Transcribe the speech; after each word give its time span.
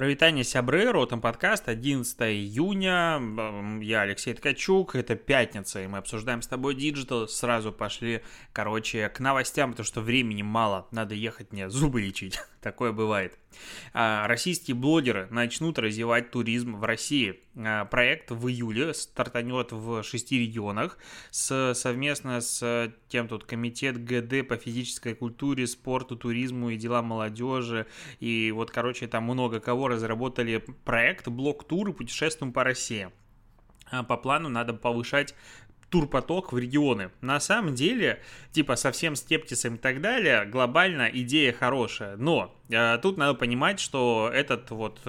Прывітанне, 0.00 0.44
сябры, 0.44 0.90
Ротом 0.90 1.20
подкаст, 1.20 1.68
11 1.68 2.22
июня, 2.22 3.20
я 3.82 4.00
Алексей 4.00 4.32
Ткачук, 4.32 4.96
это 4.96 5.14
пятница, 5.14 5.82
и 5.82 5.86
мы 5.86 5.98
обсуждаем 5.98 6.40
с 6.40 6.46
тобой 6.46 6.74
digital, 6.74 7.28
сразу 7.28 7.70
пошли, 7.70 8.22
короче, 8.54 9.10
к 9.10 9.20
новостям, 9.20 9.72
потому 9.72 9.84
что 9.84 10.00
времени 10.00 10.40
мало, 10.40 10.88
надо 10.90 11.14
ехать 11.14 11.52
мне 11.52 11.68
зубы 11.68 12.00
лечить, 12.00 12.40
такое 12.60 12.92
бывает. 12.92 13.38
А, 13.92 14.26
российские 14.26 14.74
блогеры 14.74 15.28
начнут 15.30 15.78
развивать 15.78 16.30
туризм 16.30 16.76
в 16.76 16.84
России. 16.84 17.40
А, 17.56 17.84
проект 17.84 18.30
в 18.30 18.48
июле 18.48 18.94
стартанет 18.94 19.72
в 19.72 20.02
шести 20.02 20.38
регионах 20.38 20.98
с, 21.30 21.74
совместно 21.74 22.40
с 22.40 22.92
тем 23.08 23.28
тут 23.28 23.44
комитет 23.44 24.02
ГД 24.02 24.46
по 24.46 24.56
физической 24.56 25.14
культуре, 25.14 25.66
спорту, 25.66 26.16
туризму 26.16 26.70
и 26.70 26.76
делам 26.76 27.06
молодежи. 27.06 27.86
И 28.20 28.52
вот, 28.54 28.70
короче, 28.70 29.06
там 29.08 29.24
много 29.24 29.60
кого 29.60 29.88
разработали 29.88 30.58
проект 30.84 31.28
блок-туры 31.28 31.92
«Путешествуем 31.92 32.52
по 32.52 32.64
России». 32.64 33.10
А, 33.90 34.02
по 34.02 34.16
плану 34.16 34.48
надо 34.48 34.72
повышать 34.72 35.34
турпоток 35.90 36.52
в 36.52 36.58
регионы. 36.58 37.10
На 37.20 37.40
самом 37.40 37.74
деле, 37.74 38.22
типа 38.52 38.76
совсем 38.76 39.16
скептисом 39.16 39.74
и 39.74 39.78
так 39.78 40.00
далее, 40.00 40.44
глобально 40.46 41.10
идея 41.12 41.52
хорошая, 41.52 42.16
но 42.16 42.54
э, 42.70 42.98
тут 43.02 43.18
надо 43.18 43.34
понимать, 43.34 43.80
что 43.80 44.30
этот 44.32 44.70
вот 44.70 45.00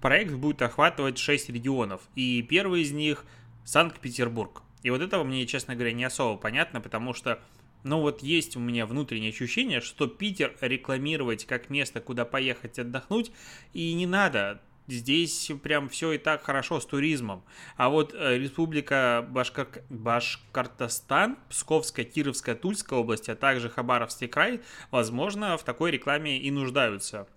проект 0.00 0.32
будет 0.34 0.62
охватывать 0.62 1.18
6 1.18 1.50
регионов, 1.50 2.02
и 2.14 2.42
первый 2.42 2.82
из 2.82 2.92
них 2.92 3.24
Санкт-Петербург. 3.64 4.62
И 4.82 4.90
вот 4.90 5.00
этого 5.00 5.24
мне, 5.24 5.46
честно 5.46 5.74
говоря, 5.74 5.92
не 5.92 6.04
особо 6.04 6.38
понятно, 6.38 6.80
потому 6.80 7.12
что 7.14 7.40
ну 7.82 8.00
вот 8.00 8.22
есть 8.22 8.56
у 8.56 8.60
меня 8.60 8.84
внутреннее 8.84 9.30
ощущение, 9.30 9.80
что 9.80 10.06
Питер 10.06 10.54
рекламировать 10.60 11.46
как 11.46 11.70
место, 11.70 12.00
куда 12.00 12.24
поехать 12.24 12.78
отдохнуть, 12.78 13.32
и 13.72 13.94
не 13.94 14.06
надо 14.06 14.60
здесь 14.90 15.50
прям 15.62 15.88
все 15.88 16.12
и 16.12 16.18
так 16.18 16.42
хорошо 16.42 16.80
с 16.80 16.86
туризмом. 16.86 17.44
А 17.76 17.88
вот 17.88 18.14
э, 18.14 18.38
Республика 18.38 19.26
Башкар... 19.28 19.68
Башкортостан, 19.88 21.38
Псковская, 21.48 22.04
Кировская, 22.04 22.54
Тульская 22.54 22.98
область, 22.98 23.28
а 23.28 23.36
также 23.36 23.68
Хабаровский 23.68 24.28
край, 24.28 24.60
возможно, 24.90 25.56
в 25.56 25.64
такой 25.64 25.90
рекламе 25.90 26.38
и 26.38 26.50
нуждаются. 26.50 27.28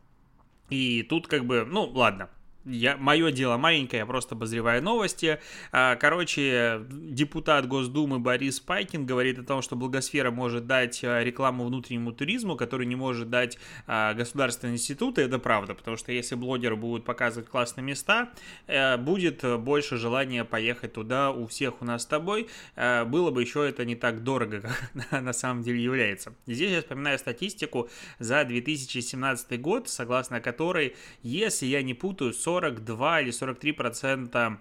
И 0.70 1.04
тут 1.04 1.28
как 1.28 1.46
бы, 1.46 1.66
ну 1.66 1.86
ладно, 1.86 2.30
я, 2.66 2.98
мое 2.98 3.32
дело 3.32 3.58
маленькое, 3.58 4.02
я 4.02 4.06
просто 4.06 4.36
обозреваю 4.36 4.82
новости. 4.82 5.40
А, 5.72 5.96
короче, 5.96 6.82
депутат 6.90 7.68
Госдумы 7.68 8.20
Борис 8.20 8.60
Пайкин 8.60 9.06
говорит 9.06 9.40
о 9.40 9.44
том, 9.44 9.62
что 9.62 9.76
благосфера 9.76 10.32
может 10.32 10.66
дать 10.66 11.04
а, 11.04 11.24
рекламу 11.24 11.66
внутреннему 11.66 12.14
туризму, 12.14 12.56
который 12.56 12.86
не 12.86 12.96
может 12.96 13.30
дать 13.30 13.58
а, 13.86 14.14
государственные 14.14 14.76
институты. 14.76 15.22
Это 15.24 15.40
правда, 15.40 15.74
потому 15.74 15.98
что 15.98 16.12
если 16.12 16.36
блогеры 16.36 16.76
будут 16.76 17.06
показывать 17.06 17.50
классные 17.50 17.84
места, 17.84 18.30
э, 18.68 18.98
будет 18.98 19.44
больше 19.60 19.98
желания 19.98 20.46
поехать 20.46 20.94
туда 20.94 21.32
у 21.32 21.48
всех 21.48 21.82
у 21.82 21.86
нас 21.86 22.04
с 22.04 22.06
тобой. 22.06 22.48
Э, 22.76 23.04
было 23.04 23.32
бы 23.32 23.42
еще 23.42 23.68
это 23.68 23.84
не 23.86 23.96
так 23.96 24.24
дорого, 24.24 24.62
как 25.10 25.22
на 25.22 25.34
самом 25.34 25.64
деле 25.64 25.84
является. 25.84 26.34
Здесь 26.48 26.72
я 26.72 26.82
вспоминаю 26.82 27.20
статистику 27.20 27.90
за 28.20 28.44
2017 28.46 29.60
год, 29.60 29.90
согласно 29.90 30.40
которой, 30.40 30.96
если 31.22 31.66
я 31.66 31.82
не 31.82 31.94
путаю, 31.94 32.34
42 32.54 33.22
или 33.22 33.32
43 33.32 33.72
процента 33.72 34.60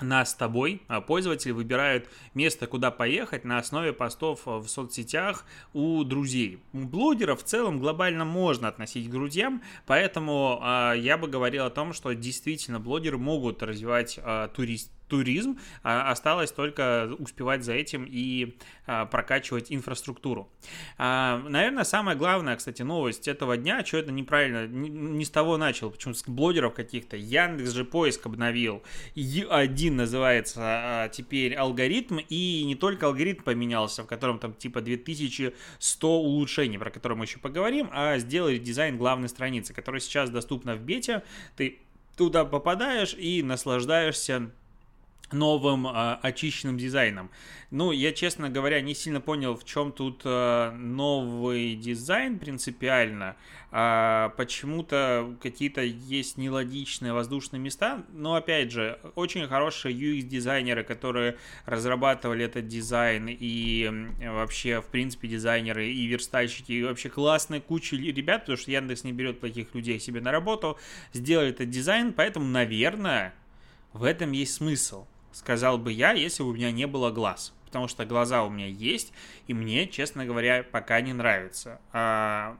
нас 0.00 0.32
с 0.32 0.34
тобой, 0.34 0.82
а 0.88 1.00
пользователи 1.00 1.52
выбирают 1.52 2.08
место, 2.34 2.66
куда 2.66 2.90
поехать 2.90 3.44
на 3.44 3.58
основе 3.58 3.92
постов 3.92 4.40
в 4.44 4.66
соцсетях 4.66 5.44
у 5.72 6.02
друзей. 6.02 6.58
Блогеров 6.72 7.42
в 7.42 7.44
целом 7.44 7.78
глобально 7.78 8.24
можно 8.24 8.66
относить 8.66 9.08
к 9.08 9.12
друзьям, 9.12 9.62
поэтому 9.86 10.60
э, 10.60 10.94
я 10.98 11.16
бы 11.16 11.28
говорил 11.28 11.64
о 11.64 11.70
том, 11.70 11.92
что 11.92 12.12
действительно 12.12 12.80
блогеры 12.80 13.18
могут 13.18 13.62
развивать 13.62 14.18
э, 14.20 14.48
турист, 14.52 14.90
туризм, 15.08 15.58
а 15.82 16.10
осталось 16.10 16.52
только 16.52 17.10
успевать 17.18 17.64
за 17.64 17.72
этим 17.72 18.06
и 18.08 18.56
а, 18.86 19.06
прокачивать 19.06 19.72
инфраструктуру. 19.72 20.50
А, 20.98 21.38
наверное, 21.48 21.84
самая 21.84 22.16
главная, 22.16 22.56
кстати, 22.56 22.82
новость 22.82 23.28
этого 23.28 23.56
дня, 23.56 23.84
что 23.84 23.98
это 23.98 24.12
неправильно, 24.12 24.66
не 24.66 25.24
с 25.24 25.30
того 25.30 25.56
начал, 25.56 25.90
почему 25.90 26.14
с 26.14 26.24
блогеров 26.24 26.74
каких-то. 26.74 27.16
Яндекс 27.16 27.70
же 27.70 27.84
поиск 27.84 28.26
обновил. 28.26 28.82
Ю1 29.14 29.90
называется 29.92 31.10
теперь 31.12 31.54
алгоритм, 31.54 32.18
и 32.28 32.64
не 32.64 32.74
только 32.74 33.06
алгоритм 33.06 33.42
поменялся, 33.42 34.02
в 34.02 34.06
котором 34.06 34.38
там 34.38 34.54
типа 34.54 34.80
2100 34.80 36.20
улучшений, 36.20 36.78
про 36.78 36.90
которые 36.90 37.18
мы 37.18 37.24
еще 37.24 37.38
поговорим, 37.38 37.88
а 37.92 38.18
сделали 38.18 38.58
дизайн 38.58 38.96
главной 38.96 39.28
страницы, 39.28 39.74
которая 39.74 40.00
сейчас 40.00 40.30
доступна 40.30 40.74
в 40.74 40.80
бете. 40.80 41.22
Ты 41.56 41.78
туда 42.16 42.44
попадаешь 42.44 43.14
и 43.14 43.42
наслаждаешься 43.42 44.50
новым 45.32 45.86
э, 45.86 46.18
очищенным 46.22 46.78
дизайном. 46.78 47.30
Ну, 47.70 47.90
я, 47.90 48.12
честно 48.12 48.50
говоря, 48.50 48.80
не 48.80 48.94
сильно 48.94 49.20
понял, 49.20 49.56
в 49.56 49.64
чем 49.64 49.90
тут 49.90 50.22
э, 50.24 50.70
новый 50.76 51.74
дизайн 51.74 52.38
принципиально. 52.38 53.36
А 53.72 54.28
почему-то 54.36 55.36
какие-то 55.42 55.82
есть 55.82 56.36
нелогичные 56.36 57.12
воздушные 57.12 57.58
места. 57.58 58.04
Но, 58.12 58.36
опять 58.36 58.70
же, 58.70 59.00
очень 59.16 59.48
хорошие 59.48 59.92
UX-дизайнеры, 59.92 60.84
которые 60.84 61.36
разрабатывали 61.66 62.44
этот 62.44 62.68
дизайн, 62.68 63.26
и 63.28 63.90
вообще, 64.20 64.80
в 64.80 64.86
принципе, 64.86 65.26
дизайнеры 65.26 65.88
и 65.88 66.06
верстальщики, 66.06 66.70
и 66.70 66.84
вообще 66.84 67.08
классная 67.08 67.60
куча 67.60 67.96
ребят, 67.96 68.42
потому 68.42 68.56
что 68.56 68.70
Яндекс 68.70 69.02
не 69.02 69.12
берет 69.12 69.40
плохих 69.40 69.74
людей 69.74 69.98
себе 69.98 70.20
на 70.20 70.30
работу, 70.30 70.78
сделали 71.12 71.48
этот 71.48 71.70
дизайн, 71.70 72.12
поэтому, 72.12 72.46
наверное, 72.46 73.34
в 73.92 74.04
этом 74.04 74.30
есть 74.30 74.54
смысл 74.54 75.06
сказал 75.34 75.78
бы 75.78 75.92
я, 75.92 76.12
если 76.12 76.42
бы 76.42 76.50
у 76.50 76.54
меня 76.54 76.70
не 76.70 76.86
было 76.86 77.10
глаз. 77.10 77.52
Потому 77.66 77.88
что 77.88 78.06
глаза 78.06 78.44
у 78.44 78.50
меня 78.50 78.68
есть, 78.68 79.12
и 79.48 79.52
мне, 79.52 79.88
честно 79.88 80.24
говоря, 80.24 80.62
пока 80.62 81.00
не 81.00 81.12
нравится. 81.12 81.80
А, 81.92 82.56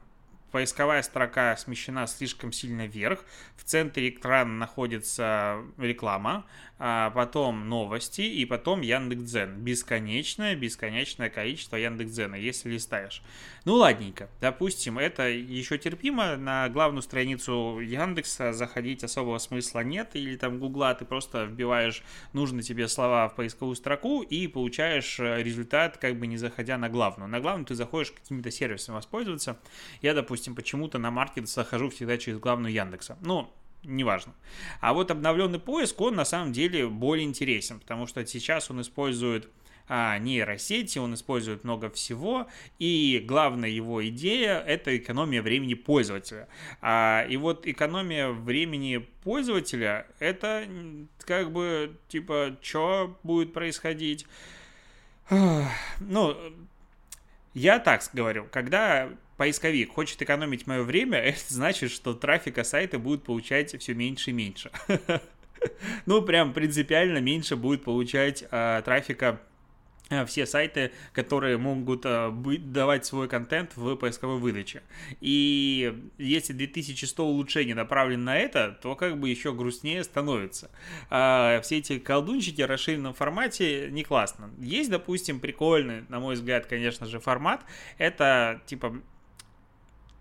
поисковая 0.55 1.03
строка 1.03 1.57
смещена 1.57 2.07
слишком 2.07 2.53
сильно 2.53 2.87
вверх, 2.87 3.25
в 3.57 3.65
центре 3.65 4.11
экрана 4.11 4.55
находится 4.55 5.65
реклама, 5.79 6.47
а 6.79 7.11
потом 7.11 7.69
новости 7.69 8.21
и 8.21 8.45
потом 8.45 8.81
Яндекс.Дзен. 8.81 9.61
Бесконечное, 9.65 10.55
бесконечное 10.55 11.29
количество 11.29 11.75
Яндекс.Дзена, 11.75 12.37
если 12.37 12.71
листаешь. 12.71 13.23
Ну, 13.65 13.75
ладненько, 13.75 14.29
допустим, 14.41 14.99
это 14.99 15.29
еще 15.29 15.79
терпимо, 15.79 16.37
на 16.37 16.69
главную 16.69 17.03
страницу 17.03 17.81
Яндекса 17.81 18.53
заходить 18.53 19.03
особого 19.03 19.39
смысла 19.39 19.81
нет, 19.81 20.11
или 20.13 20.37
там 20.37 20.59
Гугла 20.59 20.95
ты 20.95 21.05
просто 21.05 21.45
вбиваешь 21.45 22.03
нужные 22.33 22.63
тебе 22.63 22.87
слова 22.87 23.29
в 23.29 23.35
поисковую 23.35 23.75
строку 23.75 24.23
и 24.23 24.47
получаешь 24.47 25.19
э, 25.19 25.43
результат, 25.43 25.97
как 25.97 26.19
бы 26.19 26.27
не 26.27 26.37
заходя 26.37 26.77
на 26.77 26.89
главную. 26.91 27.29
На 27.29 27.41
главную 27.41 27.65
ты 27.65 27.75
заходишь 27.75 28.13
какими-то 28.13 28.51
сервисами 28.51 28.97
воспользоваться. 28.97 29.59
Я, 30.03 30.13
допустим, 30.13 30.44
допустим, 30.45 30.55
почему-то 30.55 30.99
на 30.99 31.11
маркет 31.11 31.49
захожу 31.49 31.89
всегда 31.89 32.19
через 32.19 32.39
главную 32.39 32.73
Яндекса. 32.73 33.17
Ну, 33.23 33.51
неважно. 33.83 34.35
А 34.81 34.93
вот 34.93 35.11
обновленный 35.11 35.59
поиск, 35.59 36.01
он 36.01 36.17
на 36.17 36.25
самом 36.25 36.53
деле 36.53 36.87
более 36.89 37.25
интересен, 37.25 37.81
потому 37.81 38.07
что 38.07 38.25
сейчас 38.27 38.71
он 38.71 38.81
использует 38.81 39.49
а, 39.89 40.19
нейросети, 40.19 40.99
он 40.99 41.15
использует 41.15 41.65
много 41.65 41.89
всего, 41.89 42.47
и 42.79 43.25
главная 43.27 43.71
его 43.71 44.07
идея– 44.09 44.61
это 44.67 44.95
экономия 44.97 45.41
времени 45.41 45.75
пользователя. 45.75 46.49
А, 46.83 47.27
и 47.31 47.37
вот 47.39 47.67
экономия 47.67 48.29
времени 48.29 48.99
пользователя– 49.23 50.07
это 50.19 50.67
как 51.21 51.53
бы, 51.53 51.97
типа, 52.09 52.57
что 52.61 53.19
будет 53.23 53.55
происходить? 53.55 54.27
Ну, 55.31 56.37
я 57.55 57.79
так 57.79 58.03
говорю, 58.13 58.47
когда 58.51 59.09
поисковик 59.37 59.93
хочет 59.93 60.21
экономить 60.23 60.67
мое 60.67 60.83
время, 60.83 61.19
это 61.21 61.41
значит, 61.49 61.91
что 61.91 62.15
трафика 62.15 62.65
сайта 62.65 62.99
будет 62.99 63.25
получать 63.25 63.79
все 63.81 63.95
меньше 63.95 64.31
и 64.31 64.35
меньше. 64.35 64.71
Ну, 66.05 66.21
прям 66.21 66.53
принципиально 66.53 67.19
меньше 67.19 67.57
будет 67.57 67.85
получать 67.85 68.45
а, 68.51 68.83
трафика 68.83 69.41
а, 70.11 70.27
все 70.27 70.45
сайты, 70.45 70.93
которые 71.13 71.57
могут 71.57 72.03
а, 72.05 72.31
давать 72.31 73.07
свой 73.07 73.29
контент 73.29 73.75
в 73.77 73.97
поисковой 73.97 74.39
выдаче. 74.39 74.83
И 75.21 76.11
если 76.19 76.53
2100 76.53 77.27
улучшений 77.27 77.75
направлены 77.75 78.23
на 78.23 78.37
это, 78.37 78.79
то 78.83 78.95
как 78.97 79.19
бы 79.19 79.31
еще 79.31 79.53
грустнее 79.55 80.05
становится. 80.05 80.71
А, 81.09 81.61
все 81.63 81.79
эти 81.79 81.99
колдунчики 81.99 82.61
в 82.61 82.67
расширенном 82.67 83.15
формате 83.15 83.89
не 83.91 84.05
классно. 84.05 84.51
Есть, 84.59 84.91
допустим, 84.91 85.41
прикольный, 85.41 86.05
на 86.09 86.21
мой 86.21 86.35
взгляд, 86.35 86.67
конечно 86.67 87.07
же, 87.07 87.19
формат. 87.19 87.65
Это 87.97 88.61
типа 88.67 89.01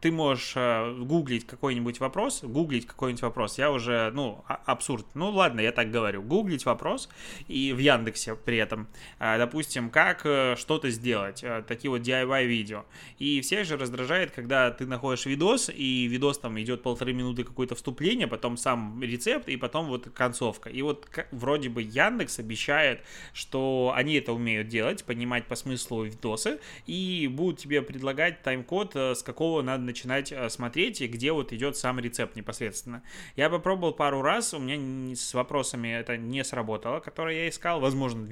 ты 0.04 0.12
можешь 0.12 0.52
э, 0.58 0.96
гуглить 1.00 1.48
какой-нибудь 1.48 2.02
вопрос, 2.02 2.44
гуглить 2.44 2.86
какой-нибудь 2.86 3.22
вопрос, 3.22 3.58
я 3.58 3.72
уже, 3.72 4.12
ну, 4.14 4.44
а, 4.50 4.60
абсурд, 4.66 5.06
ну 5.14 5.30
ладно, 5.30 5.62
я 5.62 5.72
так 5.72 5.92
говорю, 5.92 6.22
гуглить 6.22 6.66
вопрос 6.66 7.08
и 7.48 7.72
в 7.72 7.78
Яндексе 7.78 8.36
при 8.36 8.58
этом, 8.58 8.90
э, 9.20 9.38
допустим, 9.38 9.90
как 9.90 10.26
э, 10.26 10.58
что-то 10.58 10.90
сделать, 10.90 11.42
э, 11.42 11.64
такие 11.66 11.90
вот 11.90 12.02
DIY 12.02 12.46
видео, 12.46 12.84
и 13.18 13.40
всех 13.40 13.66
же 13.66 13.78
раздражает, 13.78 14.32
когда 14.32 14.72
ты 14.72 14.86
находишь 14.86 15.26
видос, 15.26 15.72
и 15.74 16.06
видос 16.08 16.38
там 16.38 16.60
идет 16.60 16.84
полторы 16.84 17.14
минуты 17.14 17.46
какое-то 17.46 17.76
вступление, 17.76 18.28
потом 18.28 18.58
сам 18.58 19.02
рецепт, 19.02 19.48
и 19.48 19.56
потом 19.56 19.88
вот 19.88 20.10
концовка, 20.14 20.70
и 20.70 20.82
вот 20.82 21.08
вроде 21.32 21.70
бы 21.70 21.82
Яндекс 21.82 22.40
обещает, 22.40 23.04
что 23.32 23.94
они 23.96 24.16
это 24.16 24.34
умеют 24.34 24.68
делать, 24.68 25.06
понимать 25.06 25.46
по 25.46 25.56
смыслу 25.56 26.04
видосы, 26.04 26.60
и 26.88 27.30
будут 27.32 27.60
тебе 27.60 27.82
предлагать 27.82 28.44
тайм-код, 28.44 28.96
э, 28.98 29.16
с 29.16 29.24
какого 29.24 29.62
надо 29.62 29.93
начинать 29.94 30.32
э, 30.32 30.50
смотреть, 30.50 31.02
и 31.02 31.08
где 31.08 31.32
вот 31.32 31.54
идет 31.54 31.78
сам 31.78 32.00
рецепт 32.00 32.36
непосредственно. 32.36 33.04
Я 33.36 33.50
попробовал 33.50 33.94
пару 33.94 34.22
раз, 34.22 34.54
у 34.54 34.60
меня 34.60 35.16
с 35.16 35.34
вопросами 35.34 35.88
это 35.88 36.18
не 36.18 36.44
сработало, 36.44 37.00
которые 37.00 37.44
я 37.44 37.50
искал. 37.50 37.80
Возможно, 37.80 38.28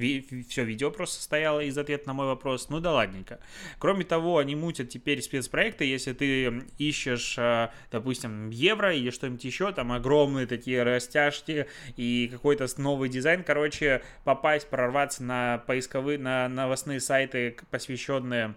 все 0.49 0.63
видео 0.63 0.89
просто 0.91 1.17
состояло 1.17 1.59
из 1.59 1.77
ответа 1.77 2.07
на 2.07 2.13
мой 2.13 2.25
вопрос. 2.25 2.69
Ну 2.69 2.79
да 2.79 2.91
ладненько. 2.91 3.39
Кроме 3.77 4.03
того, 4.03 4.39
они 4.39 4.55
мутят 4.55 4.89
теперь 4.89 5.21
спецпроекты, 5.21 5.85
если 5.85 6.13
ты 6.13 6.63
ищешь, 6.79 7.35
э, 7.37 7.69
допустим, 7.91 8.49
евро 8.49 8.93
или 8.93 9.11
что-нибудь 9.11 9.43
еще, 9.43 9.71
там 9.71 9.91
огромные 9.91 10.47
такие 10.47 10.81
растяжки 10.81 11.67
и 11.95 12.29
какой-то 12.31 12.67
новый 12.77 13.09
дизайн. 13.09 13.43
Короче, 13.43 14.01
попасть, 14.23 14.67
прорваться 14.69 15.23
на 15.23 15.59
поисковые, 15.67 16.17
на 16.17 16.49
новостные 16.49 16.99
сайты, 16.99 17.55
посвященные 17.69 18.55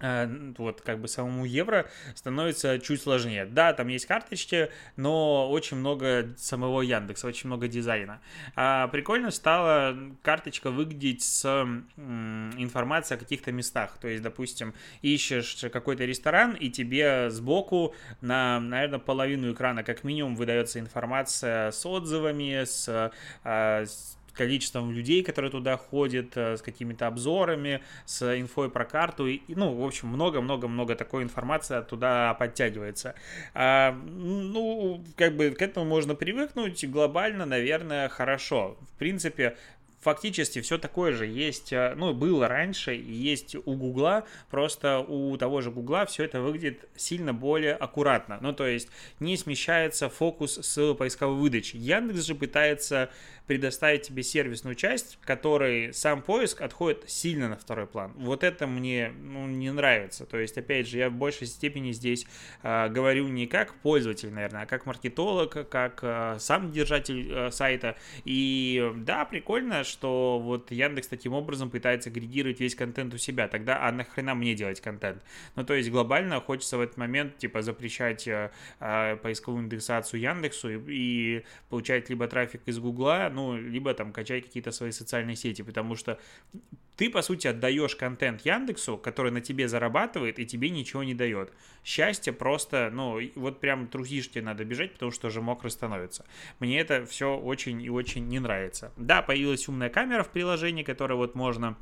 вот 0.00 0.82
как 0.82 1.00
бы 1.00 1.08
самому 1.08 1.44
евро 1.44 1.88
становится 2.14 2.78
чуть 2.78 3.02
сложнее. 3.02 3.46
Да, 3.46 3.72
там 3.72 3.88
есть 3.88 4.06
карточки, 4.06 4.70
но 4.96 5.50
очень 5.50 5.78
много 5.78 6.34
самого 6.36 6.82
Яндекса, 6.82 7.26
очень 7.26 7.46
много 7.48 7.68
дизайна. 7.68 8.20
А 8.54 8.88
прикольно 8.88 9.30
стала 9.30 9.96
карточка 10.22 10.70
выглядеть 10.70 11.22
с 11.22 11.44
информацией 11.96 13.16
о 13.16 13.20
каких-то 13.20 13.52
местах. 13.52 13.98
То 13.98 14.08
есть, 14.08 14.22
допустим, 14.22 14.74
ищешь 15.02 15.64
какой-то 15.72 16.04
ресторан, 16.04 16.54
и 16.54 16.68
тебе 16.68 17.30
сбоку 17.30 17.94
на, 18.20 18.60
наверное, 18.60 18.98
половину 18.98 19.52
экрана 19.52 19.82
как 19.82 20.04
минимум 20.04 20.36
выдается 20.36 20.78
информация 20.78 21.70
с 21.70 21.86
отзывами, 21.86 22.64
с, 22.64 23.12
а, 23.44 23.84
с 23.84 24.15
количеством 24.36 24.92
людей, 24.92 25.22
которые 25.22 25.50
туда 25.50 25.76
ходят, 25.76 26.36
э, 26.36 26.56
с 26.56 26.62
какими-то 26.62 27.06
обзорами, 27.06 27.82
с 28.04 28.38
инфой 28.38 28.70
про 28.70 28.84
карту. 28.84 29.26
И, 29.26 29.40
ну, 29.48 29.74
в 29.74 29.84
общем, 29.84 30.08
много-много-много 30.08 30.94
такой 30.94 31.22
информации 31.22 31.82
туда 31.82 32.34
подтягивается. 32.34 33.14
А, 33.54 33.92
ну, 33.92 35.02
как 35.16 35.36
бы 35.36 35.50
к 35.50 35.62
этому 35.62 35.86
можно 35.86 36.14
привыкнуть. 36.14 36.84
Глобально, 36.88 37.46
наверное, 37.46 38.08
хорошо. 38.08 38.76
В 38.94 38.98
принципе, 38.98 39.56
фактически 40.06 40.60
все 40.60 40.78
такое 40.78 41.10
же 41.12 41.26
есть, 41.26 41.72
э, 41.72 41.94
ну, 41.96 42.14
было 42.14 42.46
раньше, 42.46 42.94
и 42.94 43.12
есть 43.12 43.56
у 43.56 43.74
Гугла, 43.74 44.24
просто 44.50 45.00
у 45.00 45.36
того 45.36 45.62
же 45.62 45.72
Гугла 45.72 46.06
все 46.06 46.22
это 46.22 46.40
выглядит 46.40 46.88
сильно 46.94 47.34
более 47.34 47.74
аккуратно. 47.74 48.38
Ну, 48.40 48.52
то 48.52 48.68
есть 48.68 48.88
не 49.18 49.36
смещается 49.36 50.08
фокус 50.08 50.58
с 50.58 50.94
поисковой 50.94 51.34
выдачи. 51.34 51.76
Яндекс 51.76 52.24
же 52.24 52.36
пытается 52.36 53.10
предоставить 53.46 54.02
тебе 54.02 54.22
сервисную 54.22 54.74
часть, 54.74 55.18
которой 55.24 55.92
сам 55.92 56.22
поиск 56.22 56.60
отходит 56.60 57.04
сильно 57.08 57.48
на 57.48 57.56
второй 57.56 57.86
план. 57.86 58.12
Вот 58.16 58.42
это 58.42 58.66
мне 58.66 59.12
ну, 59.20 59.46
не 59.46 59.72
нравится. 59.72 60.26
То 60.26 60.38
есть, 60.38 60.58
опять 60.58 60.88
же, 60.88 60.98
я 60.98 61.10
в 61.10 61.12
большей 61.12 61.46
степени 61.46 61.92
здесь 61.92 62.26
э, 62.62 62.88
говорю 62.88 63.28
не 63.28 63.46
как 63.46 63.74
пользователь, 63.74 64.32
наверное, 64.32 64.62
а 64.62 64.66
как 64.66 64.86
маркетолог, 64.86 65.68
как 65.68 66.00
э, 66.02 66.36
сам 66.40 66.72
держатель 66.72 67.30
э, 67.30 67.50
сайта. 67.50 67.96
И 68.24 68.92
да, 68.96 69.24
прикольно, 69.24 69.84
что 69.84 70.40
вот 70.42 70.72
Яндекс 70.72 71.08
таким 71.08 71.32
образом 71.32 71.70
пытается 71.70 72.10
агрегировать 72.10 72.58
весь 72.58 72.74
контент 72.74 73.14
у 73.14 73.18
себя. 73.18 73.46
Тогда, 73.46 73.86
а 73.86 73.92
нахрена 73.92 74.34
мне 74.34 74.54
делать 74.54 74.80
контент? 74.80 75.22
Ну, 75.54 75.64
то 75.64 75.74
есть, 75.74 75.90
глобально 75.90 76.40
хочется 76.40 76.78
в 76.78 76.80
этот 76.80 76.96
момент, 76.96 77.38
типа, 77.38 77.62
запрещать 77.62 78.26
э, 78.26 78.50
э, 78.80 79.16
поисковую 79.16 79.64
индексацию 79.64 80.20
Яндексу 80.20 80.68
и, 80.70 80.78
и 80.88 81.44
получать 81.68 82.10
либо 82.10 82.26
трафик 82.26 82.62
из 82.66 82.78
Гугла, 82.78 83.30
ну, 83.36 83.56
либо 83.56 83.92
там 83.92 84.12
качай 84.12 84.40
какие-то 84.40 84.72
свои 84.72 84.90
социальные 84.90 85.36
сети, 85.36 85.62
потому 85.62 85.94
что 85.94 86.18
ты, 86.96 87.10
по 87.10 87.20
сути, 87.20 87.46
отдаешь 87.46 87.94
контент 87.94 88.40
Яндексу, 88.46 88.96
который 88.96 89.30
на 89.30 89.42
тебе 89.42 89.68
зарабатывает 89.68 90.38
и 90.38 90.46
тебе 90.46 90.70
ничего 90.70 91.04
не 91.04 91.14
дает. 91.14 91.52
Счастье 91.84 92.32
просто, 92.32 92.90
ну, 92.92 93.20
вот 93.34 93.60
прям 93.60 93.88
трусишь 93.88 94.30
надо 94.34 94.64
бежать, 94.64 94.94
потому 94.94 95.12
что 95.12 95.28
уже 95.28 95.42
мокро 95.42 95.68
становится. 95.68 96.24
Мне 96.58 96.80
это 96.80 97.04
все 97.04 97.36
очень 97.36 97.82
и 97.82 97.90
очень 97.90 98.26
не 98.26 98.40
нравится. 98.40 98.90
Да, 98.96 99.20
появилась 99.20 99.68
умная 99.68 99.90
камера 99.90 100.22
в 100.22 100.30
приложении, 100.30 100.82
которая 100.82 101.18
вот 101.18 101.34
можно 101.34 101.76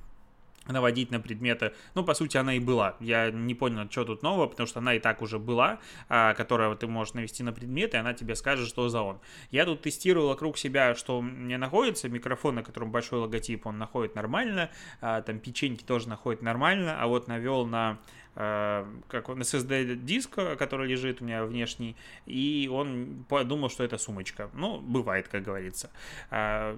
наводить 0.67 1.11
на 1.11 1.21
предметы. 1.21 1.73
Ну, 1.95 2.05
по 2.05 2.15
сути, 2.15 2.37
она 2.37 2.55
и 2.55 2.61
была. 2.61 2.97
Я 3.01 3.31
не 3.31 3.55
понял, 3.55 3.91
что 3.91 4.05
тут 4.05 4.23
нового, 4.23 4.47
потому 4.47 4.67
что 4.67 4.81
она 4.81 4.95
и 4.95 4.99
так 4.99 5.23
уже 5.23 5.39
была, 5.39 5.79
а, 6.09 6.35
которая 6.35 6.75
ты 6.75 6.87
можешь 6.87 7.15
навести 7.15 7.43
на 7.43 7.53
предметы, 7.53 7.97
и 7.97 8.01
она 8.01 8.15
тебе 8.15 8.35
скажет, 8.35 8.69
что 8.69 8.89
за 8.89 9.03
он. 9.03 9.21
Я 9.51 9.65
тут 9.65 9.83
тестировал 9.83 10.29
вокруг 10.29 10.59
себя, 10.59 10.95
что 10.95 11.21
мне 11.21 11.59
находится. 11.59 12.09
Микрофон, 12.09 12.57
на 12.57 12.63
котором 12.63 12.91
большой 12.91 13.21
логотип, 13.21 13.67
он 13.67 13.79
находит 13.79 14.15
нормально. 14.15 14.71
А, 15.01 15.23
там 15.23 15.39
печеньки 15.39 15.85
тоже 15.85 16.09
находит 16.09 16.43
нормально. 16.43 17.01
А 17.01 17.07
вот 17.07 17.29
навел 17.29 17.67
на 17.67 17.99
как 18.35 19.29
он 19.29 19.41
SSD 19.41 19.95
диск, 19.97 20.35
который 20.59 20.89
лежит 20.89 21.23
у 21.23 21.25
меня 21.25 21.45
внешний, 21.45 21.97
и 22.27 22.69
он 22.73 23.25
подумал, 23.29 23.71
что 23.71 23.85
это 23.85 23.97
сумочка. 23.99 24.51
Ну, 24.55 24.81
бывает, 24.81 25.29
как 25.29 25.43
говорится. 25.45 25.91
Э, 26.31 26.77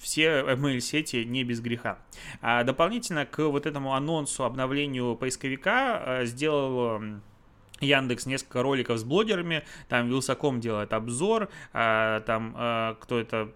все 0.00 0.42
ML-сети 0.42 1.24
не 1.24 1.44
без 1.44 1.60
греха. 1.60 1.98
А 2.40 2.62
дополнительно 2.62 3.26
к 3.26 3.42
вот 3.42 3.66
этому 3.66 3.94
анонсу 3.94 4.44
обновлению 4.44 5.16
поисковика 5.16 6.02
э, 6.04 6.26
сделал 6.26 7.02
Яндекс 7.80 8.26
несколько 8.26 8.62
роликов 8.62 8.98
с 8.98 9.04
блогерами, 9.04 9.64
там 9.88 10.08
Вилсаком 10.08 10.60
делает 10.60 10.92
обзор, 10.92 11.48
там 11.72 12.96
кто 13.00 13.18
это, 13.18 13.50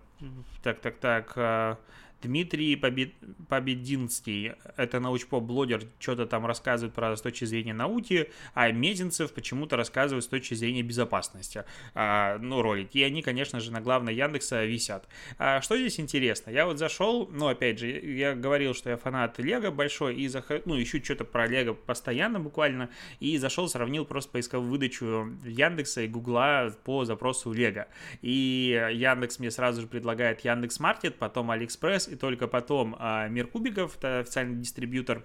так, 0.65 0.81
так, 0.81 0.97
так, 0.97 1.79
Дмитрий 2.27 2.77
Побед... 2.77 3.13
Побединский, 3.49 4.53
это 4.77 5.01
научпоп-блогер, 5.01 5.83
что-то 6.01 6.27
там 6.27 6.45
рассказывает 6.45 6.95
про 6.95 7.17
с 7.17 7.23
точки 7.23 7.45
зрения 7.45 7.73
науки, 7.73 8.31
а 8.55 8.71
Мезенцев 8.73 9.33
почему-то 9.33 9.77
рассказывает 9.77 10.25
с 10.25 10.27
точки 10.27 10.55
зрения 10.55 10.83
безопасности, 10.83 11.65
а, 11.95 12.39
ну, 12.39 12.63
ролики. 12.63 12.99
И 12.99 13.03
они, 13.03 13.23
конечно 13.23 13.61
же, 13.61 13.71
на 13.71 13.81
главной 13.81 14.15
Яндекса 14.15 14.65
висят. 14.65 15.09
А, 15.39 15.61
что 15.61 15.77
здесь 15.77 16.01
интересно? 16.01 16.51
Я 16.51 16.67
вот 16.67 16.79
зашел, 16.79 17.29
ну, 17.33 17.47
опять 17.47 17.79
же, 17.79 17.89
я 17.89 18.35
говорил, 18.35 18.75
что 18.75 18.91
я 18.91 18.97
фанат 18.97 19.39
Лего 19.39 19.71
большой, 19.71 20.17
и 20.17 20.27
зах... 20.27 20.51
ну, 20.65 20.83
ищу 20.83 21.03
что-то 21.03 21.25
про 21.25 21.47
Лего 21.47 21.75
постоянно 21.75 22.41
буквально, 22.41 22.91
и 23.21 23.39
зашел, 23.39 23.69
сравнил 23.69 24.05
просто 24.05 24.33
поисковую 24.33 24.71
выдачу 24.71 25.33
Яндекса 25.45 26.03
и 26.03 26.09
Гугла 26.09 26.75
по 26.85 27.05
запросу 27.05 27.53
Лего. 27.53 27.87
И 28.23 28.91
Яндекс 28.93 29.39
мне 29.39 29.53
сразу 29.53 29.83
же 29.83 29.87
предлагает 29.87 30.41
Яндекс 30.41 30.81
Маркет, 30.81 31.17
потом 31.17 31.53
Алиэкспресс, 31.53 32.09
и 32.09 32.16
только 32.17 32.49
потом 32.49 32.97
а, 32.99 33.29
Мир 33.29 33.47
Кубиков, 33.47 33.97
это 33.99 34.21
официальный 34.21 34.57
дистрибьютор 34.57 35.25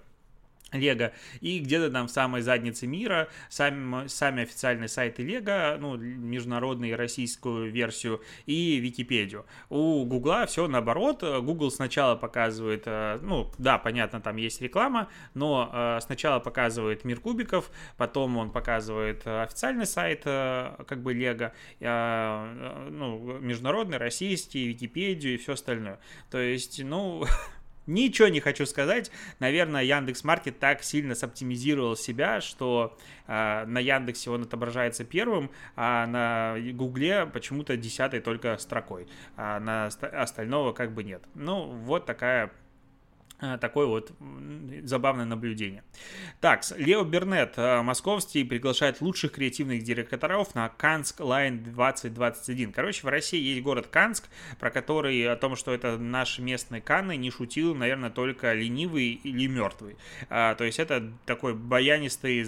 Лего, 0.72 1.12
и 1.42 1.60
где-то 1.60 1.92
там 1.92 2.08
в 2.08 2.12
самой 2.12 2.42
заднице 2.42 2.88
мира 2.88 3.28
сами, 3.50 4.08
сами 4.08 4.44
официальные 4.44 4.88
сайты 4.88 5.24
Лего, 5.24 5.78
ну, 5.80 5.98
международную 5.98 6.98
российскую 6.98 7.72
версию 7.72 8.22
и 8.46 8.78
Википедию. 8.78 9.46
У 9.70 10.06
Гугла 10.06 10.46
все 10.46 10.68
наоборот, 10.68 11.22
Google 11.22 11.72
сначала 11.72 12.16
показывает, 12.16 12.84
э, 12.86 13.20
ну, 13.22 13.52
да, 13.58 13.78
понятно, 13.78 14.22
там 14.22 14.38
есть 14.38 14.62
реклама, 14.62 15.10
но 15.34 15.70
э, 15.72 16.00
сначала 16.02 16.40
показывает 16.40 17.04
мир 17.04 17.20
кубиков, 17.20 17.70
потом 17.98 18.38
он 18.38 18.52
показывает 18.52 19.26
официальный 19.26 19.86
сайт, 19.86 20.24
э, 20.26 20.76
как 20.88 21.02
бы 21.02 21.14
Лего, 21.14 21.54
ну, 21.80 23.40
международный, 23.40 23.98
российский, 23.98 24.68
Википедию 24.68 25.34
и 25.34 25.38
все 25.38 25.54
остальное. 25.54 26.00
То 26.30 26.40
есть, 26.40 26.82
ну, 26.84 27.26
Ничего 27.88 28.28
не 28.28 28.40
хочу 28.40 28.66
сказать. 28.66 29.12
Наверное, 29.40 29.84
Яндекс 29.84 30.24
Маркет 30.24 30.60
так 30.60 30.84
сильно 30.84 31.16
соптимизировал 31.16 31.96
себя, 31.96 32.40
что 32.40 32.98
э, 33.28 33.66
на 33.66 33.80
Яндексе 33.80 34.30
он 34.30 34.44
отображается 34.44 35.04
первым, 35.04 35.50
а 35.76 36.06
на 36.06 36.56
Гугле 36.74 37.26
почему-то 37.26 37.76
десятой 37.78 38.20
только 38.22 38.58
строкой, 38.58 39.08
а 39.36 39.60
на 39.60 39.88
остального 39.88 40.74
как 40.74 40.94
бы 40.94 41.04
нет. 41.04 41.24
Ну, 41.34 41.66
вот 41.66 42.06
такая 42.06 42.52
такое 43.60 43.86
вот 43.88 44.12
забавное 44.84 45.26
наблюдение. 45.26 45.84
Так, 46.40 46.62
Leo 46.78 47.04
Burnett, 47.04 47.54
э, 47.58 47.82
московский, 47.82 48.44
приглашает 48.44 49.02
лучших 49.02 49.34
креативных 49.34 49.84
директоров 49.84 50.56
на 50.56 50.70
Kansk 50.70 51.20
Lions 51.20 51.64
2021. 51.64 52.72
Короче, 52.72 53.02
в 53.06 53.10
России 53.10 53.40
есть 53.40 53.62
город 53.62 53.88
Канск, 53.88 54.30
про 54.60 54.70
который 54.70 55.28
о 55.32 55.36
том, 55.36 55.56
что 55.56 55.74
это 55.74 55.98
наши 55.98 56.42
местные 56.42 56.82
Канны, 56.82 57.18
не 57.18 57.32
шутил, 57.32 57.76
наверное, 57.76 58.10
только 58.10 58.54
ленивый 58.54 59.14
или 59.14 59.48
мертвый. 59.48 59.98
А, 60.30 60.56
то 60.56 60.64
есть 60.64 60.80
это 60.80 61.12
такой 61.26 61.54
баянистый, 61.54 62.46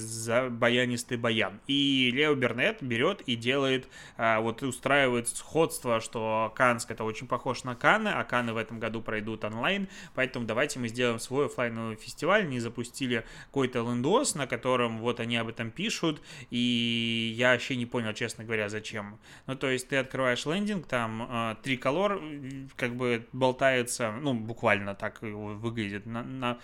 баянистый 0.49 1.17
баян. 1.17 1.59
И 1.67 2.11
Leo 2.13 2.35
Burnett 2.35 2.81
берет 2.81 3.21
и 3.21 3.35
делает, 3.35 3.87
а, 4.17 4.39
вот 4.39 4.61
устраивает 4.63 5.27
сходство, 5.27 5.99
что 5.99 6.51
Канск 6.55 6.91
это 6.91 7.03
очень 7.03 7.27
похож 7.27 7.63
на 7.63 7.75
Канны, 7.75 8.09
а 8.09 8.23
Канны 8.23 8.53
в 8.53 8.57
этом 8.57 8.79
году 8.79 9.01
пройдут 9.01 9.43
онлайн, 9.43 9.87
поэтому 10.13 10.45
давайте 10.45 10.79
мы 10.83 10.89
сделаем 10.89 11.17
свой 11.17 11.45
офлайновый 11.45 11.95
фестиваль, 11.95 12.49
не 12.49 12.59
запустили 12.59 13.23
какой-то 13.45 13.79
лендос, 13.79 14.35
на 14.35 14.47
котором 14.47 14.99
вот 14.99 15.21
они 15.21 15.37
об 15.37 15.47
этом 15.47 15.71
пишут, 15.71 16.21
и 16.49 17.33
я 17.37 17.53
вообще 17.53 17.77
не 17.77 17.85
понял, 17.85 18.13
честно 18.13 18.43
говоря, 18.43 18.67
зачем. 18.67 19.17
Ну, 19.47 19.55
то 19.55 19.69
есть 19.69 19.87
ты 19.87 19.95
открываешь 19.95 20.45
лендинг, 20.45 20.85
там 20.85 21.23
э, 21.23 21.55
триколор 21.63 22.21
как 22.75 22.97
бы 22.97 23.25
болтается, 23.31 24.11
ну, 24.11 24.33
буквально 24.33 24.93
так 24.93 25.21
выглядит, 25.21 26.05
на, 26.05 26.23
на 26.23 26.59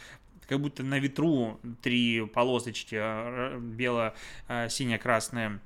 как 0.50 0.60
будто 0.60 0.84
на 0.84 1.00
ветру 1.00 1.62
три 1.82 2.26
полосочки 2.26 2.98
а, 3.00 3.58
бело-сине-красные 3.58 5.62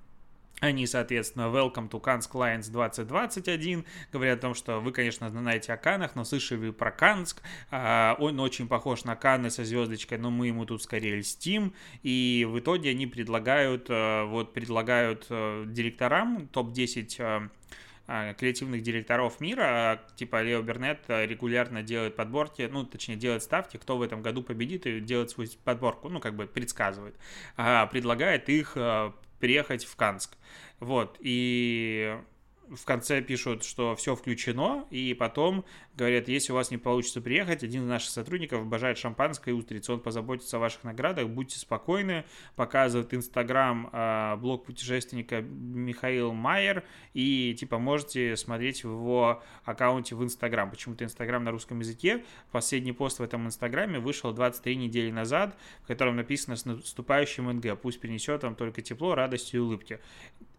они, 0.64 0.88
соответственно, 0.88 1.44
Welcome 1.44 1.90
to 1.90 2.02
Kans 2.02 2.30
Clients 2.32 2.72
2021 2.72 3.86
говорят 4.14 4.40
о 4.40 4.42
том, 4.42 4.54
что 4.54 4.80
вы, 4.80 4.94
конечно, 4.94 5.30
знаете 5.30 5.74
о 5.74 5.78
Канах, 5.78 6.16
но 6.16 6.24
слышали 6.24 6.72
про 6.72 6.90
Канск. 6.90 7.42
А, 7.70 8.16
он 8.18 8.40
очень 8.40 8.70
похож 8.70 9.04
на 9.04 9.18
Каны 9.18 9.50
со 9.50 9.66
звездочкой, 9.66 10.20
но 10.20 10.32
мы 10.32 10.48
ему 10.48 10.66
тут 10.66 10.82
скорее 10.82 11.18
льстим. 11.18 11.74
И 12.02 12.48
в 12.50 12.60
итоге 12.60 12.92
они 12.92 13.08
предлагают, 13.08 13.90
э, 13.90 14.24
вот 14.24 14.54
предлагают 14.54 15.26
э, 15.30 15.66
директорам 15.68 16.48
топ-10 16.48 17.50
э, 18.08 18.34
креативных 18.36 18.84
директоров 18.84 19.42
мира, 19.42 20.02
типа 20.16 20.42
Лео 20.44 20.62
Бернет 20.62 21.00
регулярно 21.08 21.84
делает 21.84 22.16
подборки, 22.16 22.70
ну, 22.72 22.86
точнее, 22.86 23.16
делает 23.16 23.44
ставки, 23.44 23.76
кто 23.76 23.98
в 23.98 24.02
этом 24.02 24.22
году 24.22 24.44
победит 24.44 24.86
и 24.86 25.02
делает 25.02 25.30
свою 25.30 25.50
подборку, 25.66 26.08
ну, 26.08 26.22
как 26.22 26.36
бы 26.36 26.46
предсказывает. 26.46 27.16
А, 27.58 27.86
предлагает 27.88 28.48
их 28.48 28.78
приехать 29.44 29.84
в 29.84 29.98
Канск. 29.98 30.38
Вот, 30.80 31.18
и 31.20 32.18
в 32.70 32.86
конце 32.86 33.22
пишут, 33.22 33.64
что 33.64 33.96
все 33.96 34.16
включено, 34.16 34.86
и 34.90 35.14
потом 35.14 35.66
говорят, 35.96 36.28
если 36.28 36.52
у 36.52 36.56
вас 36.56 36.72
не 36.72 36.78
получится 36.78 37.22
приехать, 37.22 37.64
один 37.64 37.84
из 37.84 37.88
наших 37.88 38.10
сотрудников 38.10 38.62
обожает 38.62 38.98
шампанское 38.98 39.52
и 39.52 39.54
устриц, 39.54 39.90
он 39.90 40.00
позаботится 40.00 40.58
о 40.58 40.60
ваших 40.60 40.84
наградах, 40.84 41.28
будьте 41.30 41.60
спокойны, 41.60 42.26
показывает 42.56 43.14
Инстаграм 43.14 43.90
э, 43.92 44.36
блог 44.38 44.66
путешественника 44.66 45.42
Михаил 45.42 46.34
Майер, 46.34 46.84
и 47.14 47.56
типа 47.58 47.78
можете 47.78 48.36
смотреть 48.36 48.84
в 48.84 48.90
его 48.90 49.44
аккаунте 49.66 50.16
в 50.16 50.24
Инстаграм, 50.24 50.70
почему-то 50.70 51.04
Инстаграм 51.04 51.44
на 51.44 51.52
русском 51.52 51.80
языке, 51.80 52.24
последний 52.52 52.94
пост 52.94 53.20
в 53.20 53.24
этом 53.24 53.46
Инстаграме 53.46 54.00
вышел 54.00 54.32
23 54.32 54.76
недели 54.76 55.12
назад, 55.12 55.58
в 55.84 55.88
котором 55.88 56.16
написано 56.16 56.56
с 56.56 56.66
наступающим 56.66 57.50
НГ, 57.52 57.80
пусть 57.80 58.00
принесет 58.00 58.44
вам 58.44 58.56
только 58.56 58.82
тепло, 58.82 59.16
радость 59.16 59.54
и 59.54 59.60
улыбки. 59.60 60.00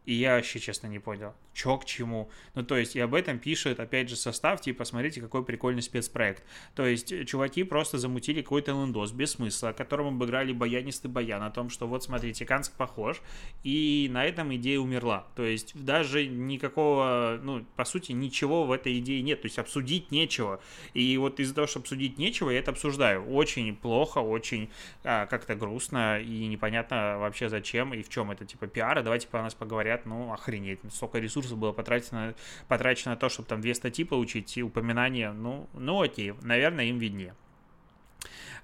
И 0.05 0.15
я 0.15 0.37
вообще, 0.37 0.59
честно, 0.59 0.87
не 0.87 0.99
понял, 0.99 1.35
чё 1.55 1.79
к 1.79 1.87
чему. 1.87 2.29
Ну, 2.55 2.63
то 2.63 2.77
есть, 2.77 2.95
и 2.95 3.01
об 3.01 3.15
этом 3.15 3.39
пишет, 3.39 3.81
опять 3.81 4.11
же, 4.11 4.17
состав, 4.17 4.61
типа, 4.61 4.85
смотрите, 4.85 5.23
какой 5.23 5.45
прикольный 5.45 5.81
спецпроект. 5.81 6.43
То 6.75 6.85
есть, 6.85 7.11
э, 7.11 7.25
чуваки 7.25 7.65
просто 7.65 7.97
замутили 7.97 8.43
какой-то 8.43 8.73
лендос 8.73 9.13
без 9.13 9.33
смысла, 9.33 9.73
которым 9.73 10.09
обыграли 10.09 10.53
баянистый 10.53 11.11
баян 11.11 11.43
о 11.43 11.51
том, 11.51 11.71
что 11.71 11.87
вот, 11.87 12.05
смотрите, 12.05 12.45
Канск 12.45 12.73
похож, 12.77 13.23
и 13.63 14.09
на 14.13 14.27
этом 14.27 14.55
идея 14.57 14.79
умерла. 14.79 15.27
То 15.37 15.43
есть, 15.43 15.73
даже 15.75 16.27
никакого, 16.27 17.41
ну, 17.43 17.65
по 17.77 17.85
сути, 17.87 18.13
ничего 18.13 18.65
в 18.65 18.73
этой 18.73 18.99
идее 18.99 19.23
нет. 19.23 19.41
То 19.41 19.47
есть, 19.47 19.59
обсудить 19.59 20.11
нечего. 20.11 20.61
И 20.93 21.17
вот 21.17 21.41
из-за 21.41 21.55
того, 21.55 21.67
что 21.67 21.79
обсудить 21.79 22.19
нечего, 22.19 22.51
я 22.51 22.59
это 22.59 22.73
обсуждаю. 22.73 23.27
Очень 23.31 23.75
плохо, 23.75 24.19
очень 24.19 24.71
а, 25.03 25.25
как-то 25.27 25.55
грустно, 25.55 26.21
и 26.21 26.47
непонятно 26.47 27.17
вообще 27.19 27.49
зачем 27.49 27.95
и 27.95 28.03
в 28.03 28.11
чем 28.11 28.31
это, 28.31 28.45
типа, 28.45 28.67
пиара. 28.67 29.03
Давайте 29.03 29.29
по 29.29 29.41
нас 29.41 29.55
поговорим 29.55 29.94
говорят, 29.95 30.07
ну, 30.07 30.33
охренеть, 30.33 30.81
столько 30.91 31.19
ресурсов 31.19 31.59
было 31.59 31.73
потрачено, 31.73 32.35
потрачено 32.69 33.13
на 33.13 33.17
то, 33.17 33.29
чтобы 33.29 33.49
там 33.49 33.61
две 33.61 33.75
статьи 33.75 34.05
получить 34.05 34.57
и 34.57 34.63
упоминания, 34.63 35.33
ну, 35.33 35.69
ну 35.75 36.03
окей, 36.03 36.35
наверное, 36.43 36.87
им 36.87 36.99
виднее. 36.99 37.35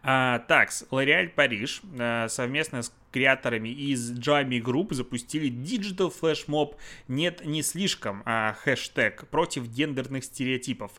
А, 0.02 0.38
так, 0.40 0.70
L'Oréal 0.90 1.28
Париж 1.28 1.82
а, 1.98 2.28
совместно 2.28 2.82
с 2.82 2.92
креаторами 3.12 3.68
из 3.68 4.12
Jami 4.12 4.60
Group 4.60 4.94
запустили 4.94 5.50
Digital 5.50 6.10
Flash 6.10 6.46
Mob 6.46 6.76
«Нет, 7.06 7.44
не 7.44 7.62
слишком» 7.62 8.22
а, 8.24 8.54
хэштег 8.54 9.28
против 9.28 9.68
гендерных 9.68 10.24
стереотипов. 10.24 10.92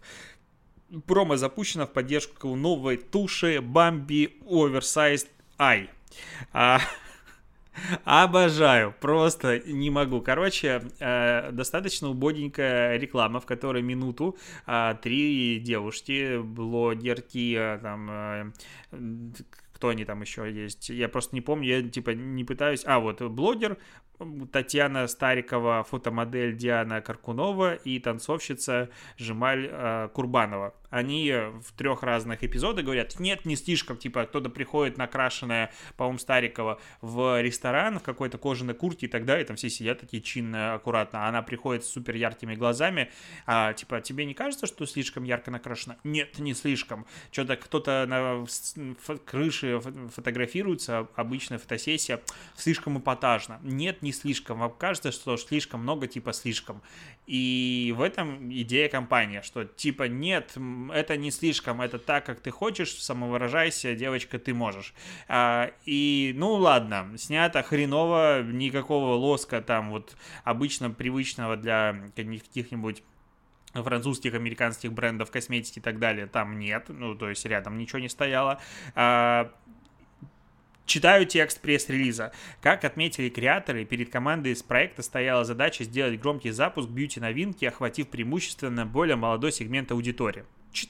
Промо 1.08 1.38
запущено 1.38 1.88
в 1.88 1.94
поддержку 1.94 2.56
новой 2.56 2.98
туши 2.98 3.56
Bambi 3.56 4.40
Oversized 4.44 5.30
Eye. 5.58 5.90
А, 6.54 6.80
Обожаю, 8.04 8.94
просто 9.00 9.60
не 9.60 9.90
могу. 9.90 10.22
Короче, 10.22 10.82
э, 11.00 11.52
достаточно 11.52 12.10
убогенькая 12.10 12.98
реклама, 12.98 13.40
в 13.40 13.46
которой 13.46 13.82
минуту 13.82 14.38
э, 14.68 14.96
три 15.02 15.60
девушки, 15.60 16.38
блогерки, 16.42 17.56
э, 17.58 17.80
там, 17.82 18.54
кто 19.74 19.90
они 19.90 20.06
там 20.06 20.22
еще 20.22 20.52
есть, 20.52 20.90
я 20.90 21.10
просто 21.10 21.36
не 21.36 21.42
помню, 21.42 21.68
я 21.68 21.90
типа 21.90 22.12
не 22.12 22.44
пытаюсь, 22.44 22.84
а 22.86 23.00
вот 23.00 23.22
блогер, 23.22 23.78
Татьяна 24.52 25.08
Старикова, 25.08 25.84
фотомодель 25.84 26.56
Диана 26.56 27.02
Каркунова 27.02 27.76
и 27.76 28.00
танцовщица 28.00 28.90
Жемаль 29.18 29.68
э, 29.72 30.10
Курбанова 30.14 30.74
они 30.92 31.32
в 31.32 31.72
трех 31.76 32.04
разных 32.04 32.44
эпизодах 32.44 32.86
говорят, 32.86 33.20
нет, 33.20 33.46
не 33.46 33.56
слишком, 33.56 33.98
типа, 33.98 34.26
кто-то 34.26 34.50
приходит 34.50 34.98
накрашенная, 34.98 35.72
по-моему, 35.96 36.20
Старикова 36.20 36.80
в 37.00 37.42
ресторан 37.42 38.00
в 38.00 38.04
какой-то 38.04 38.38
кожаной 38.38 38.76
куртке 38.76 39.08
и 39.08 39.10
так 39.10 39.26
далее, 39.26 39.46
там 39.46 39.56
все 39.56 39.70
сидят 39.70 40.02
такие 40.02 40.22
чинно, 40.22 40.76
аккуратно, 40.76 41.26
а 41.26 41.30
она 41.30 41.42
приходит 41.42 41.86
с 41.86 41.90
супер 41.90 42.16
яркими 42.16 42.56
глазами, 42.56 43.10
а, 43.46 43.74
типа, 43.74 44.02
тебе 44.02 44.26
не 44.26 44.34
кажется, 44.34 44.68
что 44.68 44.86
слишком 44.86 45.24
ярко 45.24 45.50
накрашено? 45.50 45.98
Нет, 46.04 46.38
не 46.40 46.54
слишком. 46.54 47.06
Что-то 47.32 47.56
кто-то 47.56 48.06
на 48.08 48.46
крыше 49.26 49.82
фотографируется, 50.14 51.08
обычная 51.16 51.58
фотосессия, 51.58 52.22
слишком 52.56 53.00
эпатажно. 53.00 53.60
Нет, 53.64 54.02
не 54.02 54.11
слишком. 54.12 54.60
Вам 54.60 54.72
кажется, 54.72 55.12
что 55.12 55.38
слишком 55.38 55.82
много, 55.82 56.08
типа, 56.08 56.34
слишком. 56.34 56.82
И 57.28 57.94
в 57.96 58.02
этом 58.02 58.52
идея 58.52 58.90
компании, 58.90 59.42
что, 59.42 59.66
типа, 59.66 60.04
нет, 60.04 60.54
это 60.94 61.18
не 61.18 61.32
слишком, 61.32 61.82
это 61.82 62.00
так, 62.00 62.26
как 62.26 62.40
ты 62.40 62.52
хочешь, 62.52 62.94
самовыражайся, 62.96 63.96
девочка, 63.96 64.40
ты 64.40 64.54
можешь. 64.54 64.94
А, 65.28 65.72
и, 65.86 66.34
ну 66.36 66.54
ладно, 66.54 67.12
снято 67.18 67.64
хреново, 67.64 68.42
никакого 68.44 69.14
лоска 69.14 69.62
там 69.62 69.92
вот 69.92 70.16
обычно 70.44 70.90
привычного 70.90 71.58
для 71.58 71.96
каких-нибудь 72.16 73.04
французских, 73.74 74.34
американских 74.34 74.92
брендов 74.92 75.32
косметики 75.32 75.80
и 75.80 75.82
так 75.82 76.00
далее, 76.00 76.28
там 76.28 76.60
нет, 76.60 76.86
ну, 76.90 77.16
то 77.16 77.30
есть 77.30 77.46
рядом 77.46 77.78
ничего 77.78 78.00
не 78.00 78.10
стояло. 78.10 78.60
А, 78.96 79.52
Читаю 80.92 81.26
текст 81.26 81.62
пресс-релиза. 81.62 82.34
Как 82.60 82.84
отметили 82.84 83.30
креаторы, 83.30 83.86
перед 83.86 84.10
командой 84.10 84.52
из 84.52 84.62
проекта 84.62 85.02
стояла 85.04 85.46
задача 85.46 85.86
сделать 85.86 86.20
громкий 86.20 86.52
запуск 86.52 86.90
бьюти-новинки, 86.90 87.64
охватив 87.64 88.10
преимущественно 88.10 88.86
более 88.86 89.16
молодой 89.16 89.54
сегмент 89.54 89.94
аудитории 89.94 90.44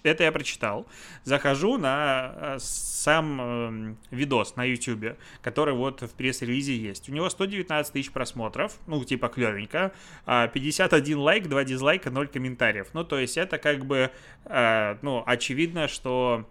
это 0.04 0.24
я 0.24 0.32
прочитал. 0.32 0.86
Захожу 1.24 1.78
на 1.78 2.34
э, 2.36 2.58
сам 2.60 3.42
э, 3.42 3.96
видос 4.12 4.56
на 4.56 4.64
YouTube, 4.64 5.18
который 5.42 5.74
вот 5.74 6.02
в 6.02 6.12
пресс-релизе 6.12 6.76
есть. 6.76 7.10
У 7.10 7.12
него 7.12 7.30
119 7.30 7.94
тысяч 7.94 8.12
просмотров, 8.12 8.78
ну, 8.86 9.04
типа 9.04 9.28
клевенько. 9.30 9.92
51 10.26 11.18
а 11.18 11.22
лайк, 11.22 11.48
2 11.48 11.64
дизлайка, 11.64 12.12
0 12.12 12.28
комментариев. 12.28 12.90
Ну, 12.94 13.04
то 13.04 13.18
есть 13.18 13.38
это 13.38 13.58
как 13.58 13.86
бы, 13.86 14.12
э, 14.46 14.98
ну, 15.02 15.24
очевидно, 15.26 15.88
что 15.88 16.46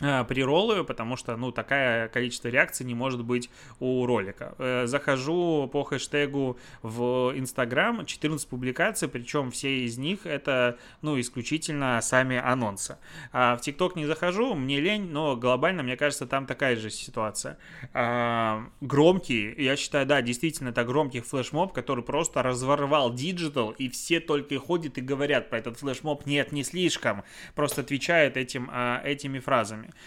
Э, 0.00 0.22
прероллы, 0.22 0.84
потому 0.84 1.16
что, 1.16 1.36
ну, 1.36 1.50
такое 1.50 2.06
количество 2.08 2.46
реакций 2.46 2.86
не 2.86 2.94
может 2.94 3.24
быть 3.24 3.50
у 3.80 4.06
ролика. 4.06 4.54
Э, 4.58 4.86
захожу 4.86 5.68
по 5.72 5.82
хэштегу 5.82 6.56
в 6.82 7.32
Инстаграм, 7.34 8.06
14 8.06 8.48
публикаций, 8.48 9.08
причем 9.08 9.50
все 9.50 9.80
из 9.80 9.98
них 9.98 10.24
это, 10.24 10.78
ну, 11.02 11.18
исключительно 11.18 11.98
сами 12.00 12.36
анонсы. 12.36 12.98
А 13.32 13.56
в 13.56 13.60
ТикТок 13.60 13.96
не 13.96 14.06
захожу, 14.06 14.54
мне 14.54 14.78
лень, 14.78 15.10
но 15.10 15.34
глобально, 15.34 15.82
мне 15.82 15.96
кажется, 15.96 16.26
там 16.26 16.46
такая 16.46 16.76
же 16.76 16.90
ситуация. 16.90 17.58
А, 17.92 18.68
громкий, 18.80 19.52
я 19.60 19.74
считаю, 19.74 20.06
да, 20.06 20.22
действительно, 20.22 20.68
это 20.68 20.84
громкий 20.84 21.20
флешмоб, 21.20 21.72
который 21.72 22.04
просто 22.04 22.44
разорвал 22.44 23.12
digital, 23.12 23.70
и 23.70 23.88
все 23.88 24.20
только 24.20 24.60
ходят 24.60 24.96
и 24.96 25.00
говорят 25.00 25.50
про 25.50 25.58
этот 25.58 25.76
флешмоб, 25.76 26.24
нет, 26.24 26.52
не 26.52 26.62
слишком, 26.62 27.24
просто 27.56 27.80
отвечают 27.80 28.36
этим, 28.36 28.68
а, 28.70 29.02
этими 29.04 29.40
фразами. 29.40 29.87
Деньгами. 29.88 29.98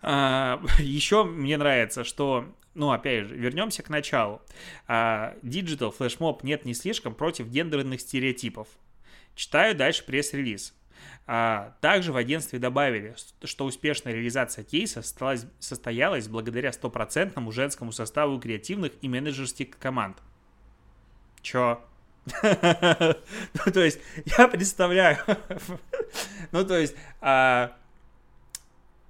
А, 0.00 0.62
еще 0.78 1.24
мне 1.24 1.56
нравится, 1.56 2.04
что 2.04 2.46
ну, 2.74 2.92
опять 2.92 3.26
же, 3.26 3.34
вернемся 3.34 3.82
к 3.82 3.88
началу. 3.88 4.40
А, 4.86 5.34
Digital 5.42 5.92
Flashmob 5.96 6.40
нет 6.42 6.64
не 6.64 6.74
слишком 6.74 7.14
против 7.14 7.48
гендерных 7.48 8.00
стереотипов. 8.00 8.68
Читаю 9.34 9.74
дальше 9.74 10.04
пресс-релиз. 10.04 10.74
А, 11.26 11.76
также 11.80 12.12
в 12.12 12.16
агентстве 12.16 12.58
добавили, 12.58 13.16
что 13.44 13.64
успешная 13.64 14.12
реализация 14.12 14.64
кейса 14.64 15.02
состоялась 15.58 16.28
благодаря 16.28 16.72
стопроцентному 16.72 17.52
женскому 17.52 17.92
составу 17.92 18.38
креативных 18.40 18.92
и 19.00 19.08
менеджерских 19.08 19.76
команд. 19.78 20.18
Чё? 21.42 21.84
Ну, 22.42 23.72
то 23.72 23.80
есть, 23.80 23.98
я 24.38 24.48
представляю. 24.48 25.18
Ну, 26.52 26.64
то 26.64 26.78
есть, 26.78 26.94
а, 27.20 27.76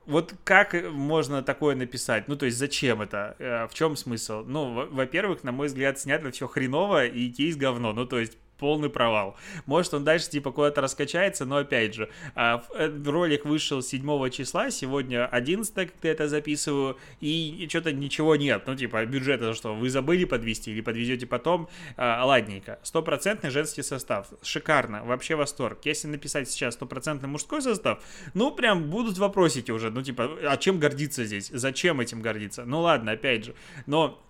вот 0.08 0.34
как 0.42 0.74
можно 0.90 1.42
такое 1.42 1.76
написать? 1.76 2.28
Ну, 2.28 2.36
то 2.36 2.46
есть, 2.46 2.56
зачем 2.56 3.02
это? 3.02 3.36
Э, 3.38 3.66
в 3.68 3.74
чем 3.74 3.94
смысл? 3.94 4.42
Ну, 4.46 4.88
во-первых, 4.90 5.44
на 5.44 5.52
мой 5.52 5.66
взгляд, 5.66 5.98
снято 5.98 6.30
все 6.30 6.48
хреново, 6.48 7.04
и 7.06 7.30
кейс 7.30 7.56
говно. 7.56 7.92
Ну, 7.92 8.06
то 8.06 8.18
есть, 8.18 8.38
полный 8.58 8.90
провал. 8.90 9.36
Может, 9.66 9.94
он 9.94 10.04
дальше 10.04 10.30
типа 10.30 10.50
куда-то 10.50 10.80
раскачается, 10.80 11.44
но 11.44 11.58
опять 11.58 11.94
же, 11.94 12.10
а, 12.34 12.64
э, 12.74 12.90
ролик 13.06 13.44
вышел 13.44 13.82
7 13.82 14.30
числа, 14.30 14.70
сегодня 14.70 15.26
11, 15.26 15.74
когда 15.74 16.08
я 16.08 16.12
это 16.12 16.28
записываю, 16.28 16.98
и 17.20 17.66
что-то 17.68 17.92
ничего 17.92 18.36
нет. 18.36 18.64
Ну, 18.66 18.74
типа, 18.74 19.04
бюджета 19.06 19.54
что, 19.54 19.74
вы 19.74 19.90
забыли 19.90 20.24
подвести 20.24 20.70
или 20.70 20.80
подвезете 20.80 21.26
потом? 21.26 21.68
А, 21.96 22.24
ладненько. 22.24 22.78
Стопроцентный 22.82 23.50
женский 23.50 23.82
состав. 23.82 24.28
Шикарно. 24.42 25.04
Вообще 25.04 25.34
восторг. 25.34 25.80
Если 25.84 26.08
написать 26.08 26.50
сейчас 26.50 26.74
стопроцентный 26.74 27.28
мужской 27.28 27.62
состав, 27.62 28.02
ну, 28.34 28.50
прям 28.50 28.90
будут 28.90 29.18
вопросики 29.18 29.70
уже. 29.70 29.90
Ну, 29.90 30.02
типа, 30.02 30.30
а 30.44 30.56
чем 30.56 30.78
гордиться 30.78 31.24
здесь? 31.24 31.48
Зачем 31.48 32.00
этим 32.00 32.20
гордиться? 32.22 32.64
Ну, 32.64 32.80
ладно, 32.80 33.12
опять 33.12 33.44
же. 33.44 33.54
Но 33.86 34.22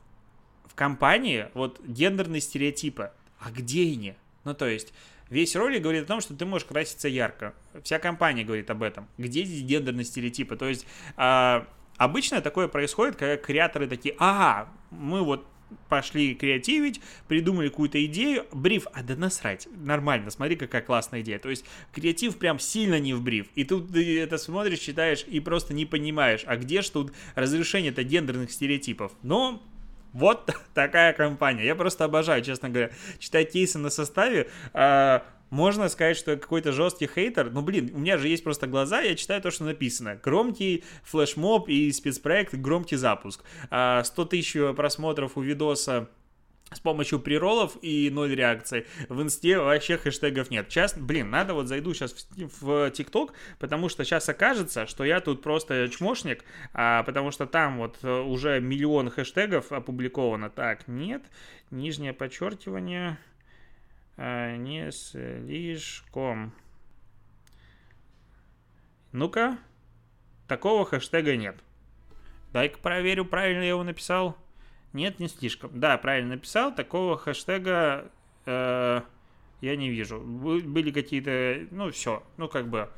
в 0.66 0.74
компании 0.74 1.48
вот 1.54 1.80
гендерные 1.84 2.40
стереотипы 2.40 3.10
а 3.40 3.50
где 3.50 3.92
они? 3.92 4.14
Ну, 4.44 4.54
то 4.54 4.66
есть, 4.66 4.92
весь 5.30 5.54
ролик 5.56 5.82
говорит 5.82 6.04
о 6.04 6.06
том, 6.06 6.20
что 6.20 6.34
ты 6.34 6.46
можешь 6.46 6.66
краситься 6.66 7.08
ярко. 7.08 7.54
Вся 7.82 7.98
компания 7.98 8.44
говорит 8.44 8.70
об 8.70 8.82
этом. 8.82 9.08
Где 9.18 9.44
здесь 9.44 9.62
гендерные 9.62 10.04
стереотипы? 10.04 10.56
То 10.56 10.68
есть, 10.68 10.86
а, 11.16 11.66
обычно 11.96 12.40
такое 12.40 12.68
происходит, 12.68 13.16
когда 13.16 13.36
креаторы 13.36 13.86
такие, 13.86 14.14
ага, 14.18 14.68
мы 14.90 15.22
вот 15.22 15.46
пошли 15.88 16.34
креативить, 16.34 17.00
придумали 17.26 17.68
какую-то 17.68 18.02
идею, 18.06 18.46
бриф, 18.52 18.86
а 18.92 19.02
да 19.02 19.16
насрать, 19.16 19.68
нормально, 19.76 20.30
смотри, 20.30 20.56
какая 20.56 20.82
классная 20.82 21.20
идея. 21.20 21.38
То 21.38 21.50
есть 21.50 21.64
креатив 21.92 22.38
прям 22.38 22.58
сильно 22.58 22.98
не 22.98 23.14
в 23.14 23.22
бриф. 23.22 23.48
И 23.54 23.64
тут 23.64 23.92
ты 23.92 24.20
это 24.20 24.38
смотришь, 24.38 24.80
читаешь 24.80 25.24
и 25.26 25.40
просто 25.40 25.74
не 25.74 25.84
понимаешь, 25.84 26.44
а 26.46 26.56
где 26.56 26.82
же 26.82 26.90
тут 26.90 27.12
разрешение-то 27.34 28.02
гендерных 28.02 28.50
стереотипов. 28.50 29.12
Но 29.22 29.62
вот 30.12 30.50
такая 30.74 31.12
компания. 31.12 31.64
Я 31.64 31.74
просто 31.74 32.04
обожаю, 32.04 32.42
честно 32.42 32.68
говоря, 32.68 32.90
читать 33.18 33.52
кейсы 33.52 33.78
на 33.78 33.90
составе. 33.90 34.48
А, 34.72 35.24
можно 35.50 35.88
сказать, 35.88 36.16
что 36.16 36.36
какой-то 36.36 36.72
жесткий 36.72 37.06
хейтер. 37.06 37.50
Ну, 37.50 37.62
блин, 37.62 37.90
у 37.94 37.98
меня 37.98 38.18
же 38.18 38.28
есть 38.28 38.44
просто 38.44 38.66
глаза, 38.66 39.00
я 39.00 39.14
читаю 39.14 39.40
то, 39.40 39.50
что 39.50 39.64
написано. 39.64 40.20
Громкий 40.22 40.84
флешмоб 41.04 41.68
и 41.68 41.90
спецпроект, 41.92 42.54
громкий 42.54 42.96
запуск. 42.96 43.40
100 43.40 43.66
а, 43.70 44.02
тысяч 44.28 44.56
просмотров 44.76 45.36
у 45.36 45.40
видоса 45.40 46.08
с 46.72 46.80
помощью 46.80 47.18
приролов 47.18 47.76
и 47.82 48.10
ноль 48.10 48.34
реакций. 48.34 48.86
В 49.08 49.22
инсте 49.22 49.58
вообще 49.58 49.96
хэштегов 49.96 50.50
нет. 50.50 50.70
Сейчас, 50.70 50.96
блин, 50.96 51.30
надо 51.30 51.54
вот 51.54 51.66
зайду 51.66 51.94
сейчас 51.94 52.14
в 52.60 52.90
ТикТок, 52.90 53.32
потому 53.58 53.88
что 53.88 54.04
сейчас 54.04 54.28
окажется, 54.28 54.86
что 54.86 55.04
я 55.04 55.20
тут 55.20 55.42
просто 55.42 55.88
чмошник, 55.88 56.44
а, 56.74 57.02
потому 57.04 57.30
что 57.30 57.46
там 57.46 57.78
вот 57.78 57.98
э, 58.02 58.20
уже 58.20 58.60
миллион 58.60 59.10
хэштегов 59.10 59.72
опубликовано. 59.72 60.50
Так, 60.50 60.86
нет, 60.88 61.22
нижнее 61.70 62.12
подчеркивание 62.12 63.18
а, 64.16 64.56
не 64.56 64.90
слишком. 64.92 66.52
Ну-ка, 69.12 69.56
такого 70.46 70.84
хэштега 70.84 71.34
нет. 71.36 71.56
Дай-ка 72.52 72.78
проверю, 72.78 73.24
правильно 73.24 73.62
я 73.62 73.70
его 73.70 73.84
написал. 73.84 74.36
Нет, 74.92 75.20
не 75.20 75.28
слишком. 75.28 75.78
Да, 75.78 75.98
правильно 75.98 76.36
написал. 76.36 76.74
Такого 76.74 77.16
хэштега 77.16 78.10
э, 78.46 79.00
я 79.60 79.76
не 79.76 79.90
вижу. 79.90 80.20
Были 80.20 80.90
какие-то, 80.90 81.66
ну 81.70 81.90
все, 81.90 82.22
ну 82.36 82.48
как 82.48 82.68
бы 82.68 82.88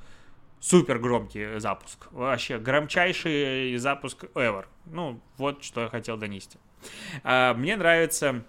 супер 0.61 0.99
громкий 0.99 1.59
запуск. 1.59 2.07
Вообще 2.13 2.59
громчайший 2.59 3.77
запуск 3.79 4.25
ever. 4.35 4.67
Ну 4.87 5.21
вот 5.37 5.65
что 5.65 5.83
я 5.83 5.89
хотел 5.89 6.17
донести. 6.17 6.59
А, 7.25 7.55
мне 7.55 7.77
нравится 7.77 8.45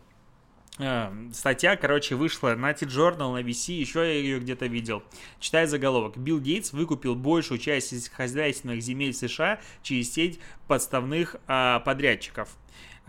э, 0.77 1.11
статья, 1.33 1.75
короче, 1.77 2.15
вышла 2.15 2.55
на 2.55 2.73
T-Journal, 2.73 3.33
на 3.33 3.41
VC, 3.41 3.73
еще 3.73 3.99
я 3.99 4.13
ее 4.13 4.39
где-то 4.39 4.67
видел. 4.67 5.03
Читай 5.39 5.65
заголовок. 5.65 6.17
Билл 6.17 6.39
Гейтс 6.39 6.73
выкупил 6.73 7.15
большую 7.15 7.59
часть 7.59 7.89
сельскохозяйственных 7.89 8.81
земель 8.81 9.13
США 9.13 9.59
через 9.81 10.13
сеть 10.13 10.39
подставных 10.67 11.37
а, 11.47 11.79
подрядчиков. 11.79 12.55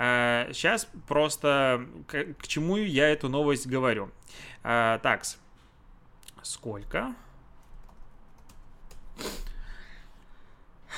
Сейчас 0.02 0.88
а, 0.92 0.98
просто 1.06 1.86
к, 2.08 2.34
к 2.34 2.48
чему 2.48 2.76
я 2.76 3.08
эту 3.08 3.28
новость 3.28 3.68
говорю. 3.68 4.10
А, 4.64 4.98
такс. 4.98 5.38
Сколько? 6.42 7.14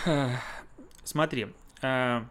Смотри. 1.04 1.48
А, 1.82 2.26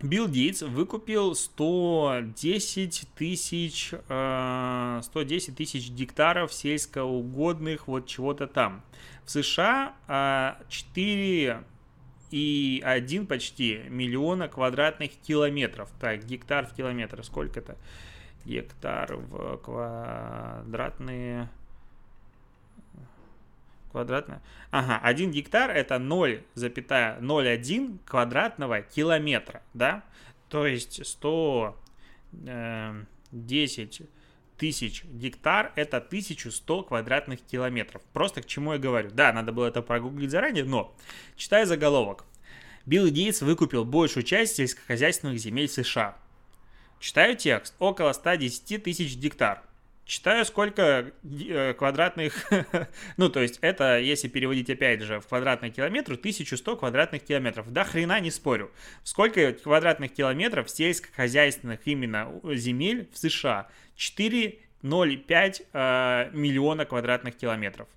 Билл 0.00 0.28
Гейтс 0.28 0.62
выкупил 0.62 1.34
110 1.34 3.08
тысяч 3.16 3.88
110 3.88 5.56
тысяч 5.56 5.90
гектаров 5.90 6.52
сельскоугодных 6.52 7.88
вот 7.88 8.06
чего-то 8.06 8.46
там. 8.46 8.84
В 9.24 9.30
США 9.32 9.96
4 10.68 11.64
и 12.30 12.82
один 12.84 13.26
почти 13.26 13.80
миллиона 13.88 14.48
квадратных 14.48 15.10
километров. 15.26 15.90
Так, 16.00 16.24
гектар 16.24 16.66
в 16.66 16.74
километр, 16.74 17.22
сколько 17.24 17.60
это? 17.60 17.76
Гектар 18.44 19.16
в 19.16 19.56
квадратные... 19.58 21.48
Квадратная. 23.90 24.40
Ага, 24.70 24.98
один 25.02 25.30
гектар 25.30 25.70
это 25.70 25.96
0,01 25.96 27.98
квадратного 28.04 28.82
километра, 28.82 29.62
да? 29.72 30.02
То 30.48 30.66
есть 30.66 31.06
110 31.06 34.02
тысяч 34.56 35.04
гектар– 35.04 35.72
это 35.76 35.98
1100 35.98 36.84
квадратных 36.84 37.40
километров. 37.42 38.02
Просто 38.12 38.42
к 38.42 38.46
чему 38.46 38.72
я 38.72 38.78
говорю. 38.78 39.10
Да, 39.10 39.32
надо 39.32 39.52
было 39.52 39.66
это 39.66 39.82
прогуглить 39.82 40.30
заранее, 40.30 40.64
но 40.64 40.96
читая 41.36 41.66
заголовок. 41.66 42.24
Билл 42.86 43.08
Гейтс 43.08 43.42
выкупил 43.42 43.84
большую 43.84 44.22
часть 44.22 44.56
сельскохозяйственных 44.56 45.38
земель 45.38 45.68
США. 45.68 46.16
Читаю 47.00 47.36
текст. 47.36 47.74
Около 47.78 48.12
110 48.12 48.82
тысяч 48.82 49.16
гектар. 49.16 49.62
Читаю, 50.06 50.44
сколько 50.44 51.10
э, 51.24 51.74
квадратных... 51.74 52.48
ну, 53.16 53.28
то 53.28 53.40
есть, 53.40 53.58
это, 53.60 53.98
если 53.98 54.28
переводить, 54.28 54.70
опять 54.70 55.02
же, 55.02 55.18
в 55.18 55.26
квадратный 55.26 55.70
километр, 55.70 56.12
1100 56.12 56.76
квадратных 56.76 57.24
километров. 57.24 57.72
Да 57.72 57.82
хрена 57.82 58.20
не 58.20 58.30
спорю. 58.30 58.70
Сколько 59.02 59.52
квадратных 59.52 60.14
километров 60.14 60.70
сельскохозяйственных 60.70 61.80
именно 61.86 62.32
земель 62.54 63.08
в 63.12 63.18
США? 63.18 63.66
4,05 63.96 65.66
э, 65.72 66.30
миллиона 66.32 66.84
квадратных 66.84 67.36
километров. 67.36 67.88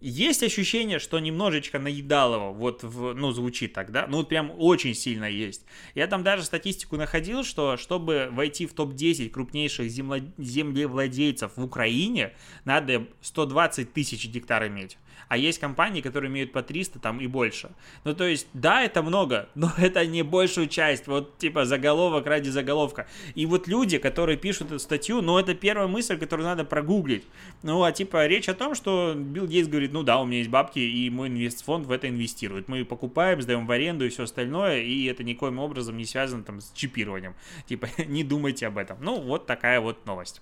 Есть 0.00 0.44
ощущение, 0.44 1.00
что 1.00 1.18
немножечко 1.18 1.80
наедал 1.80 2.34
его, 2.34 2.52
вот, 2.52 2.84
в, 2.84 3.14
ну, 3.14 3.32
звучит 3.32 3.72
так, 3.72 3.90
да? 3.90 4.06
Ну, 4.06 4.18
вот 4.18 4.28
прям 4.28 4.52
очень 4.56 4.94
сильно 4.94 5.24
есть. 5.24 5.64
Я 5.96 6.06
там 6.06 6.22
даже 6.22 6.44
статистику 6.44 6.96
находил, 6.96 7.42
что 7.42 7.76
чтобы 7.76 8.28
войти 8.30 8.66
в 8.66 8.74
топ-10 8.74 9.28
крупнейших 9.30 9.90
земло... 9.90 10.18
землевладельцев 10.38 11.56
в 11.56 11.64
Украине, 11.64 12.32
надо 12.64 13.08
120 13.22 13.92
тысяч 13.92 14.28
гектар 14.28 14.68
иметь 14.68 14.98
а 15.28 15.36
есть 15.36 15.58
компании, 15.58 16.00
которые 16.00 16.30
имеют 16.30 16.52
по 16.52 16.62
300 16.62 16.98
там 16.98 17.20
и 17.20 17.26
больше. 17.26 17.70
Ну, 18.04 18.14
то 18.14 18.24
есть, 18.24 18.46
да, 18.52 18.82
это 18.82 19.02
много, 19.02 19.48
но 19.54 19.72
это 19.78 20.06
не 20.06 20.22
большую 20.22 20.68
часть, 20.68 21.06
вот, 21.06 21.38
типа, 21.38 21.64
заголовок 21.64 22.26
ради 22.26 22.48
заголовка. 22.48 23.06
И 23.34 23.46
вот 23.46 23.68
люди, 23.68 23.98
которые 23.98 24.38
пишут 24.38 24.68
эту 24.68 24.78
статью, 24.78 25.22
ну, 25.22 25.38
это 25.38 25.54
первая 25.54 25.88
мысль, 25.88 26.18
которую 26.18 26.46
надо 26.46 26.64
прогуглить. 26.64 27.24
Ну, 27.62 27.82
а, 27.82 27.92
типа, 27.92 28.26
речь 28.26 28.48
о 28.48 28.54
том, 28.54 28.74
что 28.74 29.14
Билл 29.16 29.46
Гейтс 29.46 29.68
говорит, 29.68 29.92
ну, 29.92 30.02
да, 30.02 30.20
у 30.20 30.26
меня 30.26 30.38
есть 30.38 30.50
бабки, 30.50 30.78
и 30.78 31.10
мой 31.10 31.28
инвестфонд 31.28 31.86
в 31.86 31.90
это 31.90 32.08
инвестирует. 32.08 32.68
Мы 32.68 32.84
покупаем, 32.84 33.42
сдаем 33.42 33.66
в 33.66 33.70
аренду 33.70 34.06
и 34.06 34.08
все 34.08 34.24
остальное, 34.24 34.80
и 34.80 35.04
это 35.04 35.24
никоим 35.24 35.58
образом 35.58 35.96
не 35.96 36.04
связано 36.04 36.44
там 36.44 36.60
с 36.60 36.72
чипированием. 36.72 37.34
Типа, 37.66 37.88
не 38.06 38.24
думайте 38.24 38.66
об 38.66 38.78
этом. 38.78 38.98
Ну, 39.00 39.20
вот 39.20 39.46
такая 39.46 39.80
вот 39.80 40.06
новость. 40.06 40.40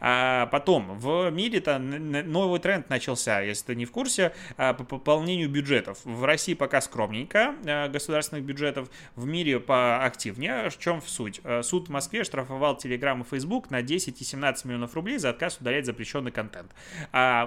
А 0.00 0.46
потом, 0.46 0.98
в 0.98 1.30
мире-то 1.30 1.78
новый 1.78 2.60
тренд 2.60 2.88
начался, 2.90 3.40
если 3.40 3.66
ты 3.66 3.74
не 3.76 3.84
в 3.84 3.90
курсе, 3.90 4.15
Пройдемся 4.16 4.32
по 4.56 4.84
пополнению 4.84 5.48
бюджетов. 5.48 5.98
В 6.04 6.24
России 6.24 6.54
пока 6.54 6.80
скромненько 6.80 7.54
государственных 7.92 8.44
бюджетов, 8.44 8.88
в 9.14 9.26
мире 9.26 9.60
поактивнее. 9.60 10.70
В 10.70 10.78
чем 10.78 11.02
суть? 11.02 11.40
Суд 11.62 11.88
в 11.88 11.90
Москве 11.90 12.24
штрафовал 12.24 12.76
Telegram 12.76 13.20
и 13.20 13.24
Facebook 13.24 13.70
на 13.70 13.82
10 13.82 14.20
и 14.20 14.24
17 14.24 14.64
миллионов 14.64 14.94
рублей 14.94 15.18
за 15.18 15.30
отказ 15.30 15.58
удалять 15.60 15.86
запрещенный 15.86 16.32
контент. 16.32 16.72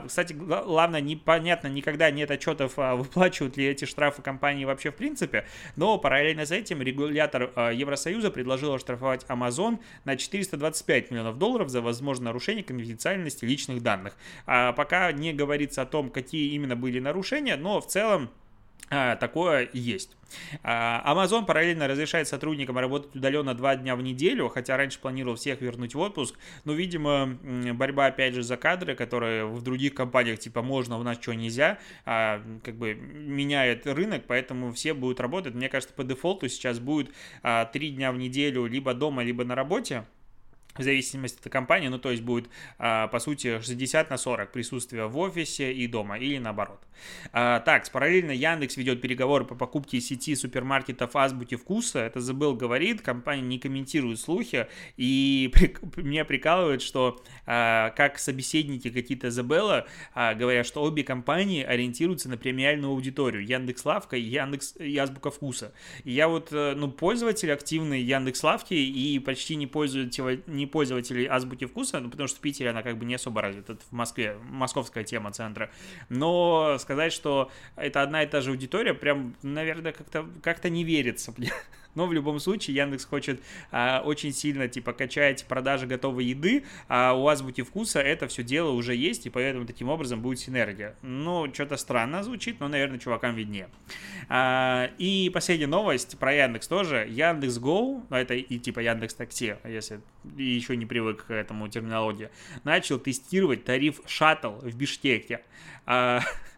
Кстати, 0.08 0.34
главное, 0.34 1.02
непонятно, 1.02 1.68
никогда 1.68 2.12
нет 2.12 2.32
отчетов, 2.32 2.78
выплачивают 2.78 3.58
ли 3.58 3.66
эти 3.66 3.86
штрафы 3.86 4.22
компании 4.22 4.66
вообще 4.66 4.92
в 4.92 4.96
принципе, 4.96 5.46
но 5.76 5.98
параллельно 5.98 6.46
с 6.46 6.52
этим 6.52 6.82
регулятор 6.82 7.52
Евросоюза 7.74 8.32
предложил 8.32 8.74
оштрафовать 8.74 9.26
Amazon 9.28 9.80
на 10.06 10.16
425 10.18 11.12
миллионов 11.12 11.38
долларов 11.38 11.70
за 11.70 11.82
возможное 11.82 12.28
нарушение 12.28 12.64
конфиденциальности 12.64 13.46
личных 13.46 13.82
данных. 13.82 14.16
А 14.46 14.74
пока 14.74 15.12
не 15.12 15.34
говорится 15.34 15.82
о 15.82 15.86
том, 15.86 16.10
какие 16.10 16.56
именно 16.60 16.76
были 16.76 17.00
нарушения, 17.00 17.56
но 17.56 17.82
в 17.82 17.88
целом 17.88 18.30
а, 18.90 19.16
такое 19.18 19.70
есть. 19.74 20.16
А, 20.64 21.04
Amazon 21.06 21.46
параллельно 21.46 21.88
разрешает 21.88 22.28
сотрудникам 22.28 22.78
работать 22.78 23.16
удаленно 23.16 23.54
два 23.54 23.76
дня 23.76 23.96
в 23.96 24.02
неделю, 24.02 24.50
хотя 24.50 24.78
раньше 24.78 25.00
планировал 25.00 25.36
всех 25.36 25.62
вернуть 25.62 25.94
в 25.94 26.00
отпуск. 26.00 26.36
Но, 26.66 26.74
видимо, 26.74 27.38
борьба, 27.74 28.08
опять 28.08 28.34
же, 28.34 28.42
за 28.42 28.58
кадры, 28.58 28.96
которые 28.96 29.46
в 29.46 29.62
других 29.62 29.94
компаниях, 29.94 30.40
типа, 30.40 30.64
можно, 30.64 30.98
у 30.98 31.04
нас 31.04 31.18
что 31.22 31.34
нельзя, 31.34 31.78
а, 32.06 32.42
как 32.64 32.76
бы 32.76 32.96
меняет 32.96 33.86
рынок, 33.86 34.24
поэтому 34.28 34.72
все 34.72 34.94
будут 34.94 35.20
работать. 35.20 35.54
Мне 35.54 35.70
кажется, 35.70 35.94
по 35.94 36.04
дефолту 36.04 36.50
сейчас 36.50 36.80
будет 36.80 37.12
три 37.72 37.92
дня 37.92 38.12
в 38.12 38.18
неделю 38.18 38.66
либо 38.66 38.94
дома, 38.94 39.24
либо 39.24 39.44
на 39.44 39.56
работе 39.56 40.06
в 40.78 40.84
зависимости 40.84 41.40
от 41.44 41.52
компании, 41.52 41.88
ну 41.88 42.00
то 42.00 42.12
есть 42.12 42.24
будет 42.24 42.50
а, 42.78 43.08
по 43.08 43.20
сути 43.20 43.60
60 43.62 44.10
на 44.10 44.18
40 44.18 44.52
присутствия 44.52 45.06
в 45.06 45.18
офисе 45.18 45.74
и 45.74 45.88
дома 45.88 46.18
или 46.18 46.38
наоборот. 46.38 46.80
А, 47.34 47.60
так, 47.60 47.90
параллельно 47.92 48.32
Яндекс 48.32 48.78
ведет 48.78 49.02
переговоры 49.02 49.46
по 49.46 49.56
покупке 49.56 50.00
сети 50.00 50.36
супермаркетов 50.36 51.16
Азбуки 51.16 51.56
Вкуса, 51.56 52.00
это 52.00 52.22
забыл 52.22 52.56
говорит, 52.56 53.02
компания 53.02 53.42
не 53.42 53.60
комментирует 53.60 54.20
слухи 54.20 54.68
и 54.96 55.52
меня 55.98 56.24
прикалывает, 56.24 56.82
что 56.82 57.22
а, 57.46 57.90
как 57.92 58.20
собеседники 58.20 58.90
какие-то 58.90 59.32
Забелла 59.32 59.88
говорят, 60.16 60.66
что 60.66 60.82
обе 60.82 61.04
компании 61.04 61.64
ориентируются 61.64 62.30
на 62.30 62.38
премиальную 62.38 62.92
аудиторию, 62.92 63.46
Яндекс 63.46 63.86
Лавка 63.86 64.18
и 64.18 64.22
Яндекс 64.22 64.76
и 64.78 64.98
Азбука 64.98 65.32
Вкуса. 65.32 65.74
И 66.04 66.12
я 66.12 66.28
вот, 66.28 66.50
э, 66.52 66.74
ну, 66.76 66.90
пользователь 66.92 67.52
активный 67.52 68.02
Яндекс 68.02 68.44
Лавки 68.44 68.74
и 68.74 69.20
почти 69.20 69.56
не 69.56 69.68
пользователь 69.68 70.44
не 70.48 70.68
пользователей 70.72 71.26
азбуки 71.26 71.66
вкуса, 71.66 72.00
ну, 72.00 72.10
потому 72.10 72.28
что 72.28 72.38
в 72.38 72.42
Питере 72.42 72.70
она 72.70 72.82
как 72.82 72.98
бы 72.98 73.06
не 73.06 73.16
особо 73.16 73.42
развита, 73.42 73.74
это 73.74 73.82
в 73.90 73.92
Москве, 73.92 74.38
московская 74.44 75.04
тема 75.04 75.32
центра. 75.32 75.72
Но 76.10 76.78
сказать, 76.80 77.14
что 77.14 77.52
это 77.76 78.02
одна 78.02 78.24
и 78.24 78.28
та 78.28 78.42
же 78.42 78.52
аудитория, 78.52 78.94
прям, 78.94 79.36
наверное, 79.42 79.92
как-то 79.92 80.28
как 80.42 80.64
не 80.64 80.84
верится. 80.84 81.34
Но 81.96 82.06
в 82.06 82.14
любом 82.14 82.40
случае 82.40 82.76
Яндекс 82.76 83.06
хочет 83.06 83.42
а, 83.72 84.02
очень 84.06 84.34
сильно 84.34 84.68
типа 84.68 84.94
качать 84.94 85.46
продажи 85.46 85.88
готовой 85.88 86.26
еды, 86.26 86.64
а 86.88 87.14
у 87.14 87.28
Азбуки 87.28 87.62
Вкуса 87.62 88.00
это 88.00 88.28
все 88.28 88.44
дело 88.44 88.72
уже 88.72 88.96
есть, 88.96 89.26
и 89.26 89.30
поэтому 89.30 89.66
таким 89.66 89.90
образом 89.90 90.22
будет 90.22 90.40
синергия. 90.40 90.96
Ну, 91.02 91.52
что-то 91.54 91.78
странно 91.78 92.24
звучит, 92.24 92.60
но, 92.60 92.68
наверное, 92.68 93.00
чувакам 93.00 93.36
виднее. 93.36 93.70
А, 94.28 94.90
и 94.98 95.30
последняя 95.34 95.68
новость 95.68 96.18
про 96.20 96.34
Яндекс 96.34 96.68
тоже. 96.68 97.08
Яндекс 97.10 97.58
Go, 97.58 98.04
ну 98.10 98.16
это 98.16 98.34
и 98.34 98.60
типа 98.60 98.80
Яндекс 98.80 99.16
Такси, 99.16 99.56
если 99.66 100.02
еще 100.38 100.76
не 100.78 100.86
привык 100.86 101.26
к 101.26 101.32
этому 101.32 101.68
терминологии, 101.68 102.30
начал 102.64 103.00
тестировать 103.00 103.64
тариф 103.66 104.02
шаттл 104.06 104.60
в 104.60 104.76
Биштеке. 104.76 105.42
А, 105.86 106.22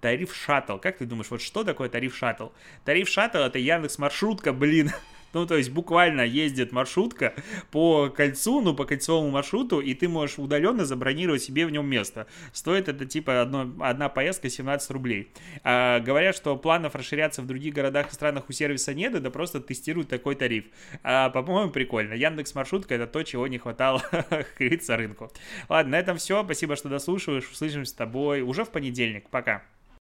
Тариф 0.00 0.34
шаттл. 0.34 0.78
Как 0.78 0.98
ты 0.98 1.06
думаешь, 1.06 1.30
вот 1.30 1.42
что 1.42 1.64
такое 1.64 1.88
тариф 1.88 2.16
шаттл? 2.16 2.48
Тариф 2.84 3.08
шаттл 3.08 3.38
это 3.38 3.58
Яндекс 3.58 3.98
маршрутка, 3.98 4.52
блин. 4.52 4.90
Ну, 5.32 5.46
то 5.46 5.56
есть 5.56 5.70
буквально 5.70 6.22
ездит 6.22 6.72
маршрутка 6.72 7.34
по 7.70 8.08
кольцу, 8.08 8.60
ну, 8.60 8.74
по 8.74 8.84
кольцевому 8.84 9.30
маршруту, 9.30 9.80
и 9.80 9.94
ты 9.94 10.08
можешь 10.08 10.38
удаленно 10.38 10.84
забронировать 10.84 11.42
себе 11.42 11.66
в 11.66 11.70
нем 11.70 11.86
место. 11.86 12.26
Стоит 12.52 12.88
это 12.88 13.06
типа 13.06 13.42
одно, 13.42 13.70
одна 13.80 14.08
поездка 14.08 14.48
17 14.48 14.90
рублей. 14.90 15.30
А, 15.62 16.00
говорят, 16.00 16.36
что 16.36 16.56
планов 16.56 16.94
расширяться 16.94 17.42
в 17.42 17.46
других 17.46 17.74
городах 17.74 18.10
и 18.10 18.14
странах 18.14 18.48
у 18.48 18.52
сервиса 18.52 18.94
нет, 18.94 19.14
это 19.14 19.30
просто 19.30 19.60
тестируют 19.60 20.08
такой 20.08 20.34
тариф. 20.34 20.64
А, 21.02 21.30
по-моему, 21.30 21.70
прикольно. 21.70 22.14
Яндекс 22.14 22.54
маршрутка 22.54 22.94
это 22.94 23.06
то, 23.06 23.22
чего 23.22 23.46
не 23.46 23.58
хватало, 23.58 24.02
как 24.10 24.60
рынку. 24.88 25.30
Ладно, 25.68 25.92
на 25.92 25.98
этом 25.98 26.16
все. 26.16 26.42
Спасибо, 26.44 26.76
что 26.76 26.88
дослушиваешь. 26.88 27.50
Услышимся 27.50 27.90
с 27.90 27.94
тобой 27.94 28.42
уже 28.42 28.64
в 28.64 28.70
понедельник. 28.70 29.28
Пока. 29.30 29.62